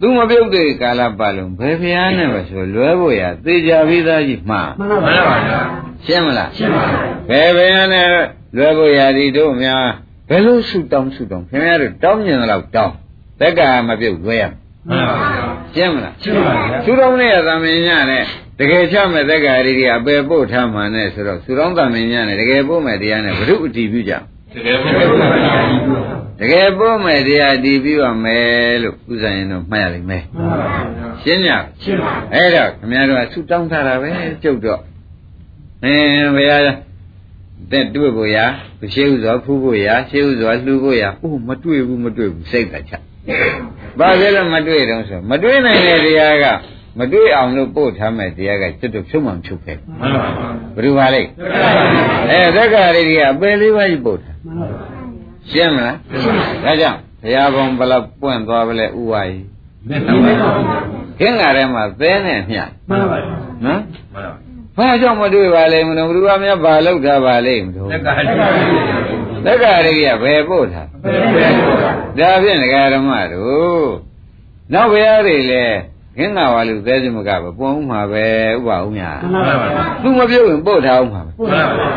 [0.00, 5.60] သူမပြုတ်တဲ့ကာလပတ်လုံးဘယ်ဘုရားနဲ့ပဲဆိုလွဲဖို့ရသေချာပြီးသားကြီးမှားမှန်ပါဗျာ
[6.06, 6.98] ရှင်းမလားရှင်းပါပြီ
[7.30, 8.08] ဘယ်ဘယ်နဲ့
[8.56, 9.86] လွယ်ဖို့ရာဒီတို့များ
[10.28, 12.94] ဘယ်လိုဆုတောင်းဆုတောင်းခင်ဗျားတို့တောင်းမြင်တော့တောင်း
[13.40, 14.44] တက်ကမပြုတ်လွယ်ရ
[14.88, 15.44] မှန်ပါဗျာ
[15.74, 18.24] ရှင်းမလားရှင်းပါဗျာဆုတောင်းနဲ့သမင်ညနဲ့
[18.58, 24.12] တကယ်ချမဲ့တက်ကရီတွေအပယ်ပို့ထားမှနဲ့ဆိုတော့ဆုတောင်းသမင်ညနဲ့တကယ်ပို့မဲ့တရားနဲ့ဘုရုအတည်ပြုကြ
[24.54, 25.54] တကယ်ပါဗျာ
[26.40, 30.56] တကယ်ပို့မဲ့တရားအတည်ပြုရမယ်လို့ဥစ္စာရင်တော့မှတ်ရလိမ့်မယ်မှန်ပါ
[30.98, 34.08] ဗျာရှင်းကြရှင်းပါအဲ့တော့ခင်ဗျားတို့ကဆုတောင်းထားတာပဲ
[34.42, 34.80] ကြုတ်တော့
[35.84, 36.62] အင်းဘုရား
[37.72, 38.44] တဲ့တွေ့ဖို့ရာ
[38.94, 42.92] ရှေးဥစွာဖူးဖို့ရာရှေးဥစွာလှူဖို့ရာအိုးမတွေ့ဘူးမတွေ့ဘူးစိတ်ကချ
[43.98, 46.46] ဘာဖြစ်လို့မတွေ့တော့ဆိုမတွေ့နိုင်တဲ့တရားက
[46.98, 51.46] မတွေ့အောင်လို့ပို့ထားမဲ့တရားကကျွတ်တုဖြုံးမှန်ဖြုတ်ခဲ့မှန်ပါဗျာဘယ်လိုပါလဲတက္က
[52.26, 54.80] ရီအဲသက္ကာရီတွေကအပယ်လေးပါးကြီးပို့ထားမှန်ပါဗျာ
[55.50, 55.96] ရှင်းမလား
[56.64, 59.44] ဒါကြောင့်ဘုရားဘုံဘလောက်ပွင့်သွားပလဲဥဝါကြီး
[59.88, 60.48] မှန်ပါဗျာ
[61.18, 63.80] ခင်းလာထဲမှာသဲနဲ့မျှမှန်ပါဗျာနော်
[64.14, 64.32] မှန်
[64.76, 68.24] ပါဘာကြောင့်မတွေ့ပါလဲမလို့ဘုရားများဘာလောက်ထားပါလဲမလို့တက္ကရီ
[69.46, 73.88] သက္ကာရိကဘယ်ပို့ထားဘယ်ပဲပေါ့လားဒါဖြင့်ဒကာဓမ္မတို့
[74.74, 75.78] နောက်ဘုရားတွေလည်း
[76.18, 78.24] ခင်းလာပါလို့သဲစမကပဲပုံမှာပဲ
[78.56, 81.90] ဥပအောင်ညာမှန်ပါဗျာသူမပြုတ်ရင်ပို့ထားအောင်မှာပဲမှန်ပါဗျာ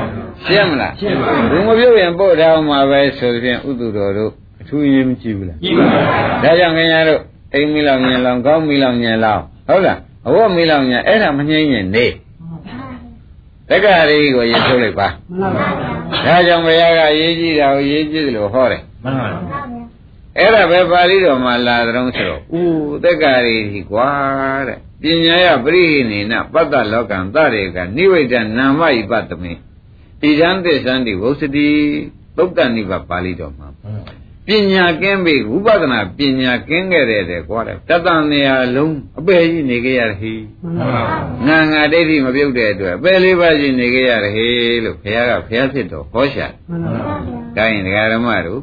[0.46, 4.32] ရှင်းမလားရှင်းပါသူမပြုတ်ရင်ပို့ထားအောင်မှာပဲဆိုတဲ့ဥဒုတော်တို့
[4.62, 6.02] အထူးရင်းမကြည့်ဘူးလားကြည့်ပါဗျာ
[6.44, 7.22] ဒါကြောင့်ခင်ဗျားတို့
[7.54, 12.06] အိမ်မီလောင်ညင်လောင်ကောင်းမီလောင်ညင်လောင်ဟုတ်လားအဝတ်မီလောင်ညင်အဲ့ဒါမငြိမ့်ရင်နေ
[13.70, 15.08] တက္ကရာကိုရင်ထုတ်လိုက်ပါ
[15.40, 15.68] မှန်ပါ
[16.26, 19.81] ဗျာဒါကြောင့်ဘုရားကရေးကြည့်တာကိုရေးကြည့်တယ်လို့ဟောတယ်မှန်ပါဗျာ
[20.38, 24.10] အဲ့ဒါပဲပါဠိတော်မှာလာတဲ့တော့ဆိုတော့ဦးတက္ကရာကြီးကွာ
[24.67, 29.54] တဲ့ပညာယပရိဟိနေနပတ္တလောကံတရေကနိဝိဒနာမဣပတ္တမေ
[30.22, 31.70] ဣဒံသစ္ဆန္တိဝုစတိ
[32.38, 33.67] သုတ်တန်နိဗ္ဗာန်ပါဠိတော်မှာ
[34.48, 41.02] ပညာကင်းပြီဝိပဿနာပညာကင်းခဲ့တဲ့တဲ့ကွာတဲ့တတန်နေရာလုံးအပေကြီးနေခဲ့ရဟိမှန်ပါ
[41.46, 44.48] ဗျာငါငါဒိဋ္ဌိမပြုတ်တဲ့အတွက်အပေလေးပါးကြီးနေခဲ့ရဟိ
[44.84, 47.15] လို့ဘုရားကဘုရားဖြစ်တော်ဟောရှာတယ်မှန်ပါ
[47.56, 48.62] ဗျာဒါရင်ဒကာဓမ္မတို့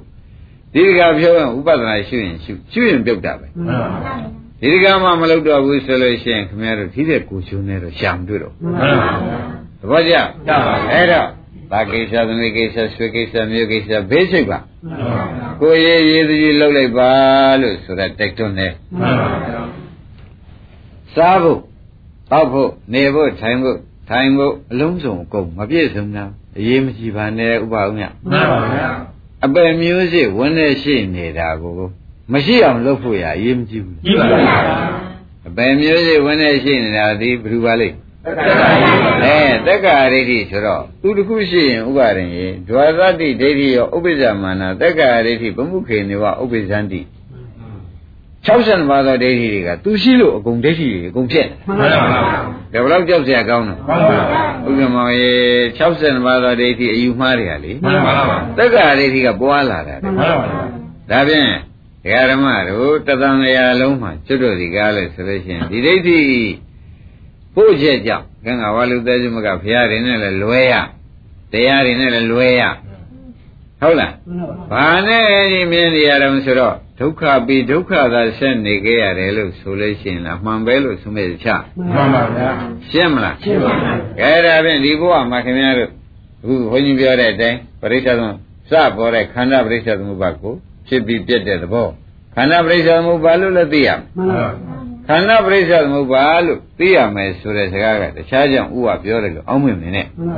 [0.75, 4.15] ဒီဒကာပြောရင်ဥပဒနာရှုရင်ရှုရှုရင်ပြုတ်တာပဲမှန်ပါဗျာ
[4.61, 8.83] ဒီကမှမလုပ်တော့ဘူးဆိုလို့ရှိရင်ခင်ဗျားတို့ဒီတဲ့ကိုချုံနေတော့ရှာမတွေ့တော့မှန်ပါ
[9.29, 9.43] ဗျာ
[9.81, 10.15] သဘောကျ
[10.47, 11.29] ကျပါပါအဲ့တော့
[11.71, 17.11] ဘာကိစ္စသမီးကိစ္စဆွေကိစ္စမျိုးကိစ္စဘေးစိတ်ပါမှန်ပါဗျာကိုရေးရေးသူကြီးလှုပ်လိုက်ပါ
[17.61, 19.61] လို့ဆိုတော့တိုက်တွန်းတယ်မှန်ပါဗျာ
[21.15, 21.61] စားဖို့
[22.31, 23.79] တောက်ဖို့နေဖို့ထိုင်ဖို့
[24.11, 26.25] ထိုင်ဖို့အလုံးစုံအကုန်မပြည့်စုံတာ
[26.59, 28.89] အရေးမကြီးပါနဲ့ဥပအောင်ညမှန်ပါဗျာ
[29.45, 31.73] အပယ်မျိုးစစ်ဝန်းနေရှိနေတာကို
[32.33, 34.59] မရှိအောင်လုပ်ဖို့ရအရေးမကြီးဘူးကြည့်ပါဗျာ
[35.49, 37.97] အပယ်မျိုးစစ်ဝန်းနေရှိနေတာဒီဘယ်သူပါလိမ့်
[38.27, 47.01] တက္ကရာကြီးအဲတက္ကရာဒိဋ္ဌိဆိုတော့သူတစ်ခုရှိရင်ဥပါရင်ရေဒွါသတိဒိဋ္ဌိရောဥပ္ပဇ္ဇမာနာတက္ကရာဒိဋ္ဌိဗမှုခေနေဝဥပ္ပဇ္ဇန္တိ
[48.47, 52.01] 60ပါးသောဒိဋ္ဌိတွေကသူရှိလို့အကုန်ဒိဋ္ဌိတွေအကုန်ဖြစ်မှန်ပါဗျာ
[52.73, 54.21] တယ်ဒါဘယ်တော့ကြောက်စရာကောင်းတော့မှန်ပါဗျာ
[54.67, 55.31] ဥက္ကမောရေ
[55.79, 60.37] 60ပါးသောဒိဋ္ဌိအယူမှားတွေကလေမှန်ပါဗျာတက္ကရာဒိဋ္ဌိကပွားလာတာမှန်ပါဗျာ
[61.11, 61.49] ဒါဖြင့်
[62.05, 66.19] ဒကာဓမ္မတို့တသံရာလုံးမှာကျွတ်တို့ဒီကားလဲဆိုလို့ရှိရင်ဒီဒိဋ္ဌိ
[67.55, 70.75] ဖို့ချက်ကြောင့်ကံကဝါလူသေးစုမကဘုရားတွေနဲ့လည်းလွဲရ
[71.53, 72.63] တရားတွေနဲ့လည်းလွဲရ
[73.81, 81.49] ဟုတ်လားမှန်ပါဗျာဘာနဲ့ဒီမြင်နေရတော့ဆိုတော့ ဒုက္ခပြီးဒုက္ခသာဆက်နေခဲ့ရတယ်လို့ဆိုလို့ရှိရင်လားမှန်ပဲလို့ဆိုမဲ့ချ
[81.95, 82.51] မှန်ပါဗျာ
[82.91, 85.91] ရှင်းမလားရှင်းပါဗျာကဲဒါဖြင့်ဒီဘဝမှာခင်ဗျားတို့
[86.43, 88.29] အခုဘုန်းကြီးပြောတဲ့အတိုင်းပရိစ္ဆေသမ
[88.71, 90.55] စပေါ်တဲ့ခန္ဓာပရိစ္ဆေသမုပ္ပါကို
[90.89, 91.89] ဖြစ်ပြီးပြတ်တဲ့သဘော
[92.35, 94.49] ခန္ဓာပရိစ္ဆေသမုပ္ပါလို့လည်းသိရမယ်မှန်ပါဗျာ
[95.09, 100.29] ခန္ဓာပရိစ္ဆေသမုပ္ပါလို့သိရမယ်ဆိုတဲ့စကားကတခြားကြောင့်ဥပပြောတယ်လို့အောင်းမြင်နေနဲ့မှန်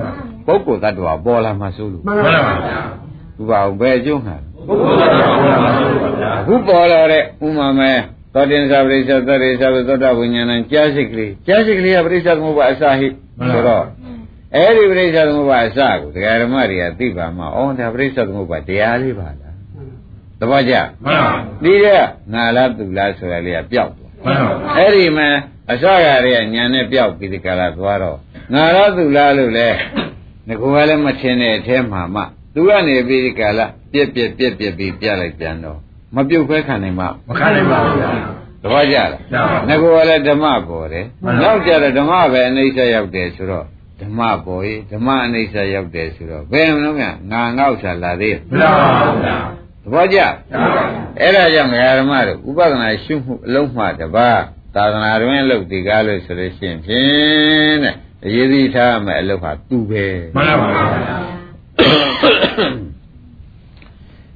[0.47, 2.33] ပါဗျာပုဂ္ဂိုလ်တ attva ပေါ်လာမှဆိုလို့မှန်ပါ
[2.65, 2.81] ဗျာ
[3.41, 4.37] ဥပအောင်ဘယ်အကျိုးမှာ
[4.71, 5.73] ပုဂ္ဂိုလ်တော်ဘုရားပါ
[6.21, 7.93] ဗျာအခုပေါ်လာတဲ့ဥမာမဲ
[8.35, 13.09] သောတင်္သာပရိစ္ဆေသတ္တေသဗ္ဗသောတာဝိညာဏကြားစိတ်ကလေးကြားစိတ်ကလေးကပရိစ္ဆေသမုပ္ပါအစဟိ
[13.53, 13.85] ဆိုတော့
[14.55, 19.55] အဲ့ဒီပရိစ္ဆေသမုပ္ပါအစကိုဒကာဓမ္မတွေကသိပါမှာဩဒါပရိစ္ဆေသမုပ္ပါတရားလေးပါလား
[20.41, 22.03] သဘောကျမှန်ပါဒီတဲ့
[22.33, 25.29] ငါလားသူလားဆိုတာလေးကပျောက်သွားမှန်ပါဗျာအဲ့ဒီမှာ
[25.71, 28.19] အစကတည်းကညာနဲ့ပျောက်ပြီးဒီကလာသွားတော့
[28.55, 29.69] ငါလားသူလားလို့လဲ
[30.49, 32.23] ငါကလည်းမထင်တဲ့အထဲမှာမှ
[32.55, 35.79] သူကနေပြီးဒီကလာပြက်ပြက်ပြက်ပြက်ပြီးပြလိုက်ပြန်တော့
[36.15, 38.11] မပြုတ်ခွဲခံနိုင်မှမခံနိုင်ပါဘူးဗျာ
[38.63, 43.67] သဘောကျလားကျပါပါငါကလည်းဓမ္မပေါ်တယ်မှန်ပါနောက်ကြတော့ဓမ္မပဲအနိစ္စရောက်တယ်ဆိုတော့
[44.01, 48.89] ဓမ္မပေါ်ရေးဓမ္မအနိစ္စရောက်တယ်ဆိုတော့ဘယ်မလို့ကငါငေါ့ချလာသေးမလားပါ
[49.25, 49.37] ဗျာ
[49.83, 50.19] သဘောကျ
[50.51, 50.85] ကျပါပါ
[51.21, 54.43] အဲ့ဒါကြောင့်ငါဓမ္မတို့ဥပဒနာရှုမှုအလုံးမှတပါး
[54.75, 60.05] သာသနာတွင်လုပ်ဒီကားလို့ဆိုလို့ရှိရင်ဖြင့်တဲ့အရေးကြီးထားမယ်အလုပ်ဟာသူပဲ
[60.37, 61.40] မှန်ပါဗျာ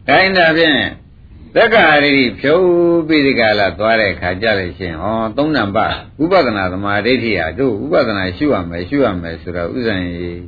[0.06, 0.78] ဒါရင်ဒါဖြင့်
[1.54, 2.66] သက္ကာရိဖြုတ်
[3.08, 10.40] ပြီးဒီကလာသွားတဲ့ခါကြလို့ရှိရင်ဩသုံးနံပါတ်ဥပဒနာသမာဓိဋ္ဌိဟာတို့ဥပဒနာရှုရမယ်ရှုရမယ်ဆိုတော့ဥစ္စာရင်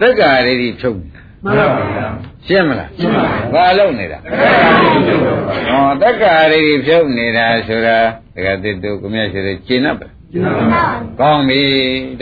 [0.00, 2.06] သက္ကာရိဖြုတ်နေတာမှန်ပါဗျာ
[2.46, 7.98] ရှင်းမလားရှင်းပါပြီဘာလုပ်နေတာတက္ကရာကြီးကျုပ်ပါဗျာဟောတက္ကရာတွေဖြုတ်နေတာဆိုတာ
[8.34, 10.84] တကယ်တည်းတို့ကမြတ်ရှိတယ်ကျင့်납ပါကျင်းပါ
[11.20, 11.62] ကောင်းပြီ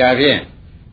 [0.00, 0.38] ဒါဖြင့်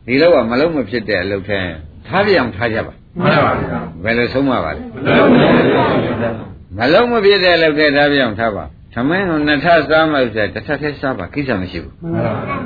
[0.06, 1.60] ဒီလောကမလုံးမဖြစ်တဲ့အလုပ်ထဲ
[2.08, 2.92] ထားပြအောင်ထားကြပါ
[3.22, 6.30] မှန်ပါဗျာဘယ်လိုဆုံးမပါလဲလုံးဝမဖြစ်ပါဘူးဗျာ
[6.78, 12.56] မလုံးမဖြစ်တဲ့အလုပ်ထဲထားပြအောင်ထားပါသမင်းကိုနှစ်ထပ်စားမှဆိုတစ်ထပ်ထဲစားပါကိစ္စမရှိဘူးမှန်ပါဗျာ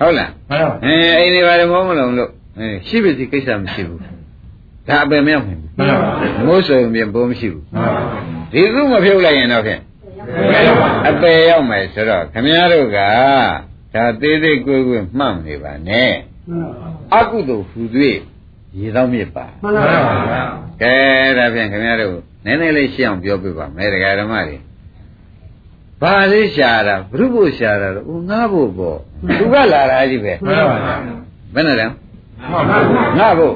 [0.00, 4.00] ဟုတ်လားမှန်ပါအဲအိမ်တွေဘာတွေမဟုတ်မလုံးလို့အဲရှိပါစီကိစ္စမရှိဘူး
[4.88, 8.02] ဒါအပင်မရောက်နိုင်ဘူးမှန်ပါဗျာမိုးစုံပြင်ဘိုးမရှိဘူးမှန်ပါ
[8.52, 9.80] ဗျာဒီခုမဖြုတ်လိုက်ရင်တော့ဖြင့်
[11.08, 12.98] အပေရောက်မယ်ဆိုတော့ခမည်းတော်က
[13.94, 16.12] ဒါသေးသေးကိုယ်ကိုယ်မှတ်နေပါနဲ့
[17.14, 17.80] အကုသိုလ်ဟူ၍
[18.78, 19.82] ရေတော့မြစ်ပါမှန်ပါ
[20.30, 20.42] ဗျာ
[20.82, 20.94] ကဲ
[21.38, 22.12] ဒါဖြင့်ခမည်းတော်
[22.44, 24.56] နည်းနည်းလေးရှင်းအောင်ပြောပြပါမယ်တရားဓမ္မတွေ
[26.02, 28.98] ဘာလေးရှာတာဘုရုဖို့ရှာတာတော့ဦးငါဖို့ပေါ့
[29.38, 30.96] သူကလာတာကြီးပဲမှန်ပါဗျာ
[31.54, 33.54] ဘယ်နဲ့လဲမှန်ပါဗျာငါဖို့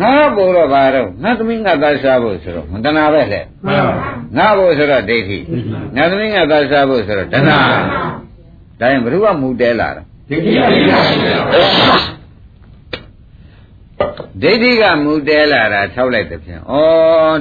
[0.00, 5.38] ငါဖို့တော့ဘာတော့ငါသမီးငါသားစားဖို့ဆိုတော့မတနာပဲလေမှန်ပါဗျာငါဖို့ဆိုတော့ဒိဋ္ဌိ
[5.96, 7.58] ငါသမီးငါသားစားဖို့ဆိုတော့တဏှာ
[8.80, 12.15] ဒါရင်ဘုရုကမူတဲလာတာဒီကိစ္စကြီးပါဗျာ
[14.42, 16.74] ဒိဋ္ဌိကမူတဲလာတာထောက်လိုက်တဲ့ဖြင့်ဩ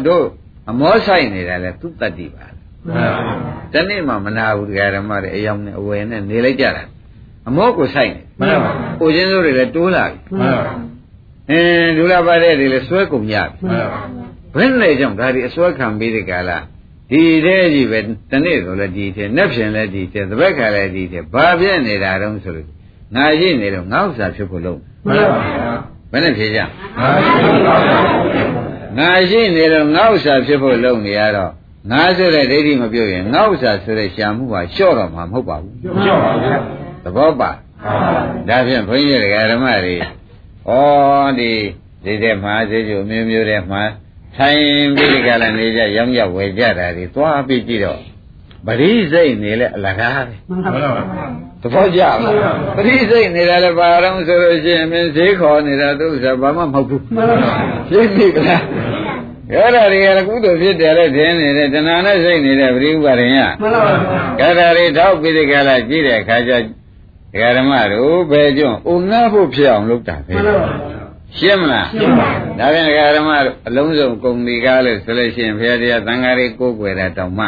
[0.07, 0.25] တို့
[0.69, 2.45] အမောဆိုင်နေတာလဲသူတတ္တိပါ
[2.85, 3.23] မှန်ပါ
[3.71, 6.83] ဗျာတနေ့မှမနာဘူးတရားဓမ္မတွေအယောင်နဲ့အဝယ်နဲ့နေလိုက်ကြတာ
[7.47, 10.73] အမောကိုဆိုင်နေမှန်ပါဗျာကိုချင်းစိုးတွေလည်းတိုးလာပြီမှန်ပါဗျာ
[11.49, 14.01] အင်းဒုလာပါတဲ့တွေလည်းစွဲကုန်ကြပြီမှန်ပါဗျာ
[14.55, 16.51] ဘယ်နဲ့ကြောင့်ဒါဒီအစွဲခံပြီးတဲ့ကာလ
[17.11, 17.99] ဒီတဲ့ကြီးပဲ
[18.31, 22.67] တနေ့ဆိုလည်းဒီတဲ့နှစ်ဖြင်လည်းဒီတဲ့သဘက်ခါလည်းဒီတဲ့ဘာပြည့်နေတာတုံးဆိုလို့
[23.15, 27.97] ငါရှိနေတော့ငါဥစ္စာဖြစ်ဖို့လုံးမှန်ပါဗျာ ဘယ်နဲ့ဖြေကြဟာရှိပါဗျာ
[28.97, 31.51] ငါရှိနေတော့ငါဥစ္စာဖြစ်ဖို့လုံးနေရတော့
[31.91, 36.57] ငါဆိုတဲ့ဒိဋ္ဌိမပြုတ်ရင်ငါဥစ္စာဆိုတဲ့ရှာမှုပါလျှော့တော့မှာမဟုတ်ပါဘူးရှင်းပါဗျာ
[37.03, 37.93] သဘောပါဟာ
[38.49, 39.95] ဒါဖြင့်ဘုန်းကြီးတွေကဓမ္မတွေ
[40.69, 40.71] ဩ
[41.39, 41.51] ဒီ
[42.05, 43.81] ဒီတဲ့မှာစေကျုံမျိုးမျိုးတဲ့မှာ
[44.37, 44.61] ထိုင်
[44.95, 47.99] ပြီးဒီကလာနေကြရောင်းကြဝယ်ကြတာတွေသွားပြီးကြည့်တော့
[48.67, 50.89] ပရိစိတ်နေလဲအလကားပဲမှန်ပါဗျာ
[51.61, 52.17] သဘောကျလား
[52.77, 57.53] ပရိစိတ်နေတာလည်းဘာတော့ဆိုလို့ရှိရင်မင်းဈေးခေါ်နေတာသူဥစ္စာဘာမှမဟုတ်ဘူးမှန်ပါဗျာ
[57.89, 58.63] ရှင်းပြီလား
[59.51, 63.81] အဲ့ဒါတွေကလည်းကုသိုလ်ဖြစ်တယ်လေထင်နေတဲ့တဏှာနဲ့စိတ်နေတဲ့ပရိဥပါရင်ရမှန်ပါ
[64.39, 66.63] ဗျာကဒါတွေထောက်ပြီးဒီကလာကြည့်တဲ့အခါကျဒ
[67.41, 71.05] ကာဓမ္မတို့ဘယ်ကျွန်းဥငှဖို့ဖြစ်အောင်လုပ်တာပဲမှန်ပါဗျာ
[71.37, 77.47] ရှင်းမလားရှင်းပါပြီဒါပြန်ဒကာဓမ္မတို့အလုံးစုံကုံဒီကားလို့ဆိုလို့ရှိရင်ဘုရားတရားသံဃာတွေကိုးကွယ်တာတောင်မှ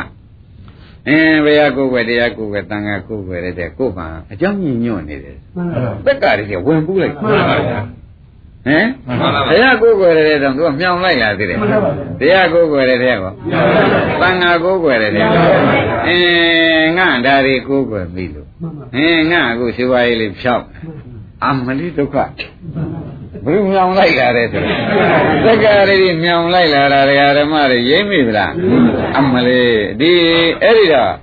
[1.09, 7.79] အင်းဘုရားကိုးကွယ်တရားကိုးကွယ်သံဃာကိုးကွယ်တဲ့တဲ့ကိုယ်မှာအကြောင်းညင်ညွတ်နေတယ်မှန်ပါဗျာသက်ကတွေဝင်ပူးလိုက်မှန်ပါဗျာ
[8.67, 13.89] ဟမ်မှန်ပါဗျာတရားကိုးကွယ်တဲ့တောင်သူကမြောင်လိုက်လာသေးတယ်မှန်ပါဗျာတရားကိုးကွယ်တဲ့တဲ့ကောမှန်ပါဗျာ
[14.21, 20.63] သံဃာကိုးကွယ်တဲ့တဲ့မှန်ပါဗျာအင်းငါဒါတွေကိုးကွယ်ပြီလို့မှန်ပါအင်းငါအခုရှိပါရေးလေးဖြောက်
[21.45, 22.15] အမလီဒုက္ခ
[23.45, 24.77] ဘယ်လိုမြောင်လိုက်လာတဲ့ဆိုတော့
[25.45, 28.51] သက္ကာရီမြောင်လိုက်လာတာဒကာဓမ္မတွေရိမ့်မိဗလား
[29.19, 30.11] အမလေးဒီ
[30.63, 31.13] အဲ့ဒီတော့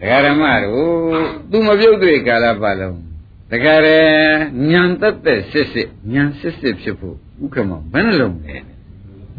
[0.00, 2.98] ဒကာဓမ္မတို့သူမပြုတ်တွေ့ကာလပတ်လုံး
[3.50, 3.88] ဒကာရ
[4.70, 8.56] ညံတက်တဲ့စစ်စစ်ညံစစ်စစ်ဖြစ်ဖို့ဥက္ကမဘယ်နှလုံးလဲ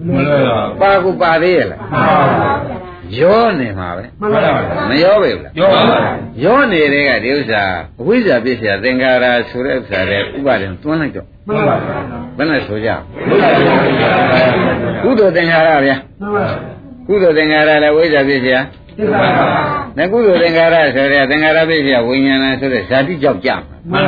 [0.08, 4.52] မှန်ပါဗျာပါကူပါသေးရဲ့လားမှန်ပါဗျာ ရောနေမှာပဲမှန်ပါဗျာ
[4.90, 6.12] မရောပဲဘူးလားရောပါဗျာ
[6.44, 7.64] ရောနေတဲ့ကဒီဥစ္စာ
[8.02, 11.98] အဝိဇ္ဇာပြည့်စရာသင်္ကာရဆိုတဲ့ဥစ္စာတွေဥပါဒံသွန်းလိုက်တော့မှန်ပါဗျာ
[12.38, 14.12] ဘယ်နဲ့ဆိုကြမှန်ပါဗျာ
[15.04, 16.56] ကုသိုလ်သင်္ကာရဗျာမှန်ပါဗျာ
[17.08, 18.62] ကုသိုလ်သင်္ကာရလည်းဝိဇ္ဇာပြည့်စရာ
[18.98, 19.46] သိပါဗျာ
[19.98, 23.50] နကုသိုလ်သင်္ကာရဆိုတဲ့သင်္ကာရပြည့်စရာဝိညာဏဆိုတဲ့ဇာတိကြောက်ကြ
[23.92, 24.02] မှာ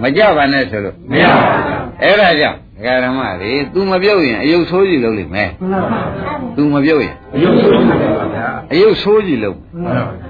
[0.00, 7.96] မှန်ပါဗျာမကြပါနဲ့ဆိုလို့မရပါဘူးအဲ့ဒါကြောင့် ဒကာဓမ္မတွေ तू မပြုတ်ရင်အယုတ်ဆိုးကြီးလုပ်လိမ့်မယ်မှန်ပါဗျာ तू မပြုတ်ရင်အယုတ်ဆုံးပါ
[8.34, 10.28] ဗျာအယုတ်ဆိုးကြီးလုပ်မှန်ပါဗျာ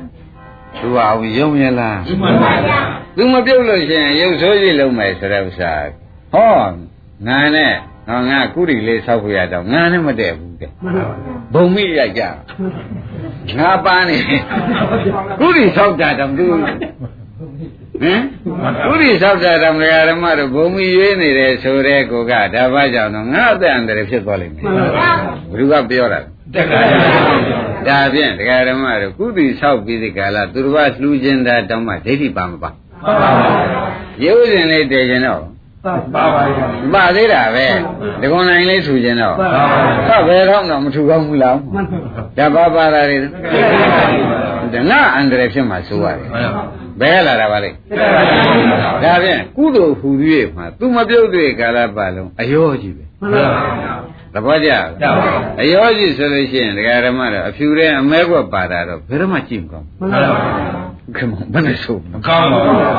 [0.81, 2.79] သူကအောင်ယုံရလားမှန်ပါဗျာ
[3.17, 5.73] သူမပြုတ်လို့ရှိရင်ရုပ်ဆိုးကြီးလုံးမယ်ဆိုတဲ့ဥစ္စာ
[6.35, 6.55] ဟော
[7.27, 7.73] ငါနဲ့
[8.09, 12.23] ငါငါကုရီလေးဆောက်ပြရတော့ငါနဲ့မတည့်ဘူးတဲ့မှန်ပါဗျာဘုံမိရိုက်ကြ
[13.59, 14.17] ငါပန်းနေ
[15.41, 16.47] ကုရီဆောက်တာတော့သူ
[18.03, 18.21] ဟမ်
[18.87, 25.13] ကုရီဆောက်တာတော့ငါဓမ္မတို့ဘုံမိရွေးနေတယ်ဆိုတဲ့ကိုကဒါဘာကြောင့်တော့ငါအသက်အန္တရာယ်ဖြစ်သွားလိမ့်မယ်မှန်ပါဗျာ
[25.51, 33.31] ဘယ်သူကပြောတာလဲတက်ကြပါဗျာဒါဖြင့်တရားဓမ္မတို့ကုသိဆောက်ပြီးဒီကာလသူတော်ဘာလှူခြင်းတာတောင်းမှဒိဋ္ဌိပါမပါမှန်ပါ
[34.23, 35.43] ဗျာရုပ်ရှင်လေးတည်ခြင်းတော့
[35.85, 37.67] ပါပါပါဗျာပါသေးတာပဲ
[38.21, 42.05] ဒီကုန်းနိုင်လေးထူခြင်းတော့ပါပါပါဟာဘယ်တော့မှမထူကောင်းဘူးလားမှန်ပါ
[42.37, 46.63] ဗျာဒါပါပါတာတွေဒါငါအန္တရာယ်ဖြစ်မှာဆိုရတယ်မှန်ပါ
[47.01, 47.71] ဘယ်လာတာပါလဲ
[49.05, 50.09] ဒါဖြင့်ကုသိုလ်ဟူ၍
[50.57, 53.93] မှာသူမပြုတ်တွေ့ကာလပတ်လုံးအယောကြီးပဲမှန်ပါဗျာ
[54.35, 60.33] သဘောကျကျပါပါအယောကြီးဆိုလို့ရှိရင်ဒကာဓမ္မတော့အဖြူတဲ့အမဲကွက်ပါတာတော့ဘယ်တော့မှကြည့်မကောင်းမှန်ပါဗျာ
[61.05, 62.91] ဘူးခင်ဗျဘယ်နဲ့ဆိုမကောင်းပါဘူးဗျာ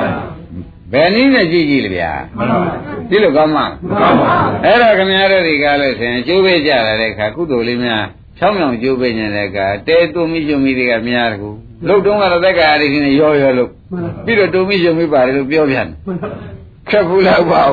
[0.91, 2.73] ဘယ်နည်းနဲ့ကြည့်ကြည့်လေဗျာမှန်ပါဗျာ
[3.09, 8.03] ဒီလိုကောင်းမှာမကောင်းပါဘူးအဲ့တော့ခင်ဗျားတို့ဒီကားလို့ဆိုရင်ကျိုးပေးကြလာတဲ့အခါကုသိုလ်လေးများ
[8.37, 11.49] ချောင်းမြောင်ကျိုးပေးနေတဲ့အခါတဲတုံမိကျုံမိတွေကများတကူ
[11.87, 16.29] လုတ်တုံးကတော့သက်္ကာရီနဲ့ရောရောလို့မှန်ပါပြီးတော့တုံမိကျုံမိပါတယ်လို့ပြောပြန်တယ်မှန်ပါ
[16.89, 17.71] ခက်ဘူးလားပေါ့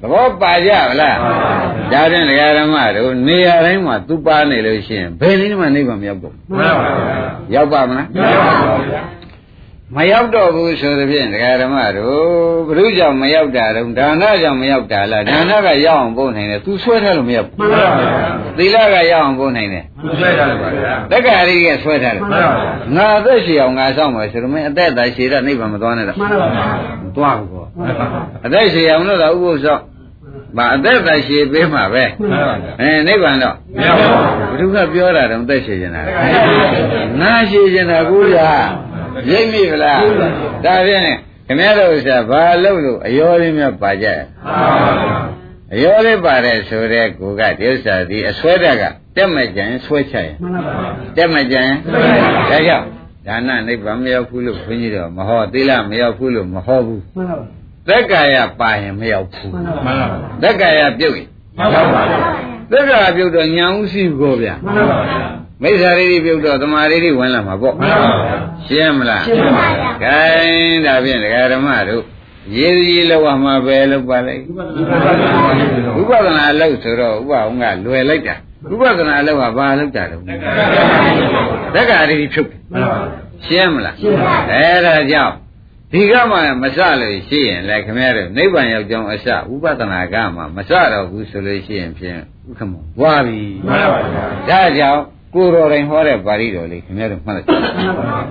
[0.00, 1.16] သဘောပါကြဗလား
[1.92, 7.16] ဒါဖြင့်ဒကာဓမ္မတို့နေရာတိုင်းမှာသူပါနေလို့ရှိရင်ဘယ်နည်းမှနိဗ္ဗာန်မရောက်တော့မှန်ပါဗျာ
[7.54, 9.02] ရောက်ပါမလားမရပါဘူးဗျာ
[9.96, 12.18] မရောက်တော့ဘူးဆိုသဖြင့်ဒကာဓမ္မတို့
[12.68, 22.50] ဘုရုကြောင့်မရောက်တာတော့ဒါနကြောင့်မရောက်တာလားဒါနကရောက်အောင်ပို့နိုင်တယ်သူဆွဲထားလို့မရောက်မှန်ပါဗျာဘူးသီလကရောက်အောင်ပို့နိုင်တယ်သူဆွဲထားတယ်ပါဗျာတက္ကရီကဆွဲထားတယ်မှန်ပါဗျာ
[22.96, 26.64] ငါအသက်ရှည်အောင်ငါဆောင်မယ်ဆိုတော့မင်းအသက်သာရှည်တော့နိဗ္ဗာန်မသွားနဲ့တော့မှန်ပါဗျာ
[27.02, 29.82] မသွားဘူးကောမှန်ပါဗျာအသက်ရှည်အောင်လို့တော့ဥပုသ်ဆောင်
[30.56, 34.08] မအသက်သာရှည်ပေးမှာပဲမှန်ပါဗျာအဲနိဗ္ဗာန်တော့မရပါ
[34.58, 36.02] ဘူးဘုရားကပြောတာတော့အသက်ရှည်နေတာ
[37.20, 38.38] ငါရှည်နေတာကိုရ
[39.30, 39.98] ရိပ်မိဗလား
[40.64, 41.02] ဒါဖြင့်
[41.46, 45.18] ခင်ဗျားတို့ဥစ္စာဘာလို့လို့အယောလေးများပါကြရဲ့မှန်ပါဗျာ
[45.74, 48.84] အယောလေးပါတယ်ဆိုတဲ့ကိုကဒီဥစ္စာဒီအစွဲတက်က
[49.16, 51.76] တက်မဲ့ကြရင်ဆွဲချရင်မှန်ပါဗျာတက်မဲ့ကြရင်
[52.50, 52.86] ဒါကြောင့်
[53.26, 57.46] ဒါနနိဗ္ဗာန်မရောက်ဘူးလို့ခွင့်ကြီးတော့မဟောသီလမရောက်ဘူးလို့မဟောဘူးမှန်ပါဗျာ
[57.88, 60.06] သက်ကာယပါရင်မရောက်ဘူးမှန်ပါဗျာ
[60.42, 61.28] သက်ကာယပြုတ်ရင်
[61.58, 62.02] မှန်ပါဗျာ
[62.70, 65.22] သက်ကာယပြုတ်တော့ညာဥရှိကိုဗျာမှန်ပါဗျာ
[65.62, 72.02] မိစ္ဆာရိတိပြုတ်တော့သမာရိတိဝင်လာမှာပေါ့မှန်ပါဗျာရှင်းမလားရှင်းပါဗျာဂိုင်းဒါဖြင့်ဒကာဓမ္မတို့
[72.56, 74.40] ရေးကြီးလောက်မှာပဲလောက်ပါလိုက်
[76.00, 78.36] ဥပဒနာလောက်ဆိုတော့ဥပအောင်ကလွယ်လိုက်တာ
[78.72, 80.22] ဥပဒနာလောက်ကဘာလောက်တာတော့
[81.74, 85.34] သက်ကာရိတိဖြုတ်တယ်မှန်ပါဗျာရှင်းမလားရှင်းပါအဲဒါကြောင့်
[85.92, 92.18] ဒီကမှမစလို့ရှိရင်လည်းခင်ဗျားတို့နိဗ္ဗာန်ရောက်ကြောင်းအစဥပဒနာကမှမစတော့ဘူးဆိုလို့ရှိရင်ဖြင့်
[92.48, 95.02] ဥက္ကမဝါပြီမှန်ပါဗျာဒါကြောင့်
[95.34, 98.22] ကိုယ်တော်တိုင်ဟောတဲ့ပါဠိတော်လေးခင်ဗျားတို့မှတ်လိုက်မှန်ပါဗျာ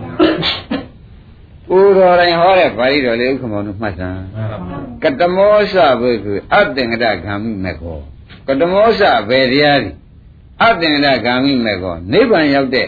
[1.69, 4.21] ကိုယ်တော်တိုင်ဟောတဲ့ပါဠိတော်လေးဥက္ကမတို့မှတ်စမ်း
[5.03, 7.97] ကတမောစဘုကုအတ္တင်္ဂဒဂာမိမေခော
[8.47, 9.89] ကတမောစဘယ်တရားဒီ
[10.61, 12.87] အတ္တင်္ဂဒဂာမိမေခောနိဗ္ဗာန်ရောက်တဲ့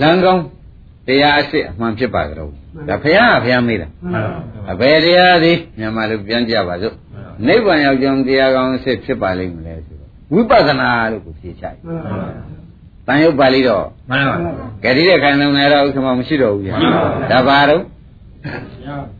[0.00, 0.42] လမ်းကောင်း
[1.06, 2.50] တရားအစ်စ်အမှန်ဖြစ်ပါကြတော့
[2.88, 3.88] ဒါဘုရားကဘုရားမေးတာ
[4.72, 6.94] အဘယ်တရားသည်မြန်မာလူပြန်ကြပါစို့
[7.46, 11.78] နိဗ္ဗာန်ရောက်ကြောင်းတရားကောင်းအစ်စ်ဖြစ်ပါလိမ့်မလဲဆိုတော့ဝိပဿနာလို့ကိုဖြေချလိုက်
[13.10, 14.36] တန်ရုပ်ပါဠိတော့မှန်ပါ
[14.82, 16.76] ဗျာကတိတဲ့ခံလုံးလည်းတော့ဥက္ကမမရှိတော့ဘူးဗျာ
[17.30, 17.82] ဒါပါတော့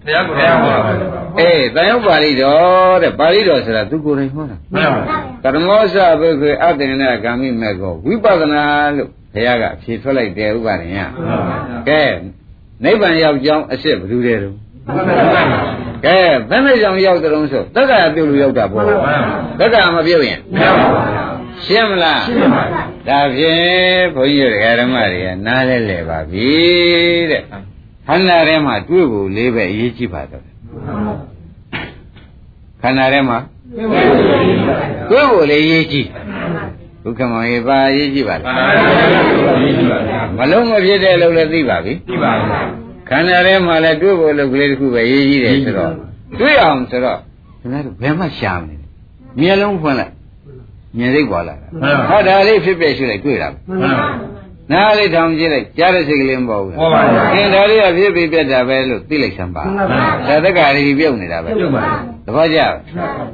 [0.04, 4.56] ဘုရားကိုယ်တော်ဟောတာမှန်ပါအေးတန်ရုပ်ပါဠိတော်တဲ့ပါဠိတော်ဆိုတာသူကိုယ်တိုင်ဟောတာ
[5.42, 8.62] ပါကရမောစဘုခေအတ္တနာဂ ामि မေကောဝိပဿနာ
[8.96, 11.00] လို့ဘုရားကဖြေထွက်လိုက်တယ်ဥပါဒင်ယ
[11.88, 12.02] ကဲ
[12.84, 14.56] နိဗ္ဗာန်ရောက်ကြောင်းအစ်စ်ဘယ်သူတဲ့တော့
[16.04, 16.18] ကဲ
[16.50, 18.84] ဘယ်နဲ့ကြောင့်ရောက်တဲ့တုံးဆိုတက္ကရာပြုတ်လို့ရောက်တာပေါ့
[19.60, 21.29] တက္ကရာမပြုတ်ရင်မရပါဘူးဗျာ
[21.66, 26.50] ရှင်းမလားရှင်းပါဗျာဒါဖြင့်ဘုန်းကြီးတို့ဓမ္မတွေကနားလဲလဲပါပြီ
[27.30, 27.42] တဲ့
[28.06, 30.44] ခန္ဓာထဲမှာတွေ့ဖို့လေးပဲအရေးကြီးပါတော့
[32.82, 33.38] ခန္ဓာထဲမှာ
[35.10, 36.06] တွေ့ဖို့လေးအရေးကြီး
[37.04, 38.72] ဒုက္ခမောင်ရေပါအရေးကြီးပါမှလား
[39.72, 42.60] န်ပါဗျာမလုံးမဖြစ်တဲ့လို့လည်းသိပါပြီဒီပါဗျာ
[43.08, 45.92] ခန္ဓာထဲမှာလည်းတွေ့ဖို့လို့ကလေးတစ်ခုပဲအရေးကြီးတယ်ဆိုတော့
[46.40, 47.18] တွေ့အောင်ဆိုတော့
[47.60, 48.88] ခင်ဗျားတို့ဘယ်မှရှာမနေနဲ့
[49.40, 50.12] မျက်လုံးဖွင့်လိုက်
[50.98, 51.66] မြင်စိတ်ပေါ်လာတာ
[52.08, 54.08] ဟောဒါလေးဖြစ်ဖြစ်ရှိလိုက်တွေ့တာပဲမှန်ပါ
[54.72, 59.64] နားလေးထောင်ကြည့်လိုက်ကြားတဲ့စိတ်ကလေးမပေါ်ဘူးဟောပါဗျာအင်းဒါလေးကဖြစ်ပြီးပြတ်တာပဲလို့သိလိုက်စမ်းပါ
[60.28, 62.74] ဒါတက္ကရာကြီးပြုတ်နေတာပဲပြုတ်ပါဗျာသဘောကျလား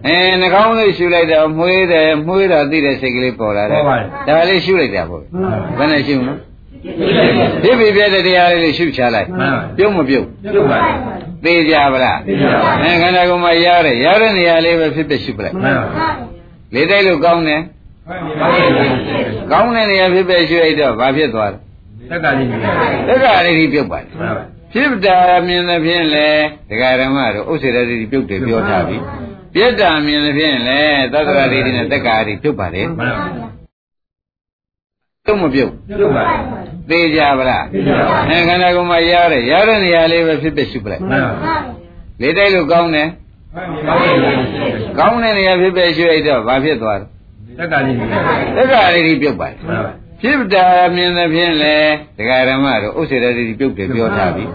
[0.06, 5.22] အင်းနှာခေါင်းလေးရှူလိုက်တော့မှုေးတယ်မှုေးတော့သိတဲ့စိတ်ကလေးပေါ်လာတယ်ပေါ်ပါတယ်ဒါလေးရှူလိုက်တာပေါ့
[5.78, 6.38] ဘယ်နဲ့ရှူနော်
[7.62, 10.94] ပြုတ်ပါဖြစ်ပြီးပြတ်တဲ့တရားလေးရှူချလိုက်မှန်ပါပြုတ်မပြုတ်ပြုတ်ပါဗျာ
[11.44, 15.86] သိကြပါလားသိကြပါအဲခန္ဓာကိုယ်မှာရတဲ့ရတဲ့နေရာလေးပဲဖြစ်ဖြစ်ရှုပလိုက်မှန်ပါ
[16.74, 17.60] လေတိုက်လို့ကောင်းတယ်
[19.52, 21.58] ကောင်းတဲ့နေရာဖြစ်ဖြစ်ရှုလိုက်တော့ဘာဖြစ်သွားလဲ
[22.10, 22.74] တက္ကကြီးနေတယ်
[23.08, 26.28] တက္ကရာရီပြုတ်ပါတယ်မှန်ပါဖြစ်တာမြင်တဲ့ဖြင့်လေ
[26.68, 28.96] ဒကာရမတို့ဥစ္စေရတိပြုတ်တယ်ပြောထားပြီ
[29.54, 30.80] ပြက်တာမြင်တဲ့ဖြင့်လေ
[31.12, 33.08] သတ္တရာရီနဲ့တက္ကရာရီပြုတ်ပါတယ်မှန်ပါ
[35.26, 36.26] ပြုတ်မပြုတ်ပြုတ်ပါ
[36.90, 41.56] သိကြပါလားသိကြပါအဲခန္ဓာကိုယ်မှာရတဲ့ရတဲ့နေရာလေးပဲဖြစ်ဖြစ်ရှုပလိုက်မှန်ပါ
[42.22, 43.08] လေတိုက်လို့ကောင်းတယ်
[44.97, 47.05] ကောင်းတဲ့နေရာဖြစ်ဖြစ်ရှုလိုက်တော့ဘာဖြစ်သွားလဲ
[47.59, 48.21] တက္ကကြီးနေတယ်
[48.57, 49.91] တက္ကရာရီပြုတ်ပါတယ် မှန်ပါ
[50.21, 50.65] ဖြစ်တာ
[50.95, 51.75] မြင်တဲ့ဖြင့်လေ
[52.17, 54.45] ဒကာရမတို့ဥစ္စေရတိပြုတ်တယ်ပြောထားပြီ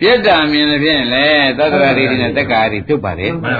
[0.00, 1.24] ပြက်တာမြင်တဲ့ဖြင့်လေ
[1.58, 3.54] သတ္တရာရီနဲ့တက္ကရာရီပြုတ်ပါတယ် မှန်ပါ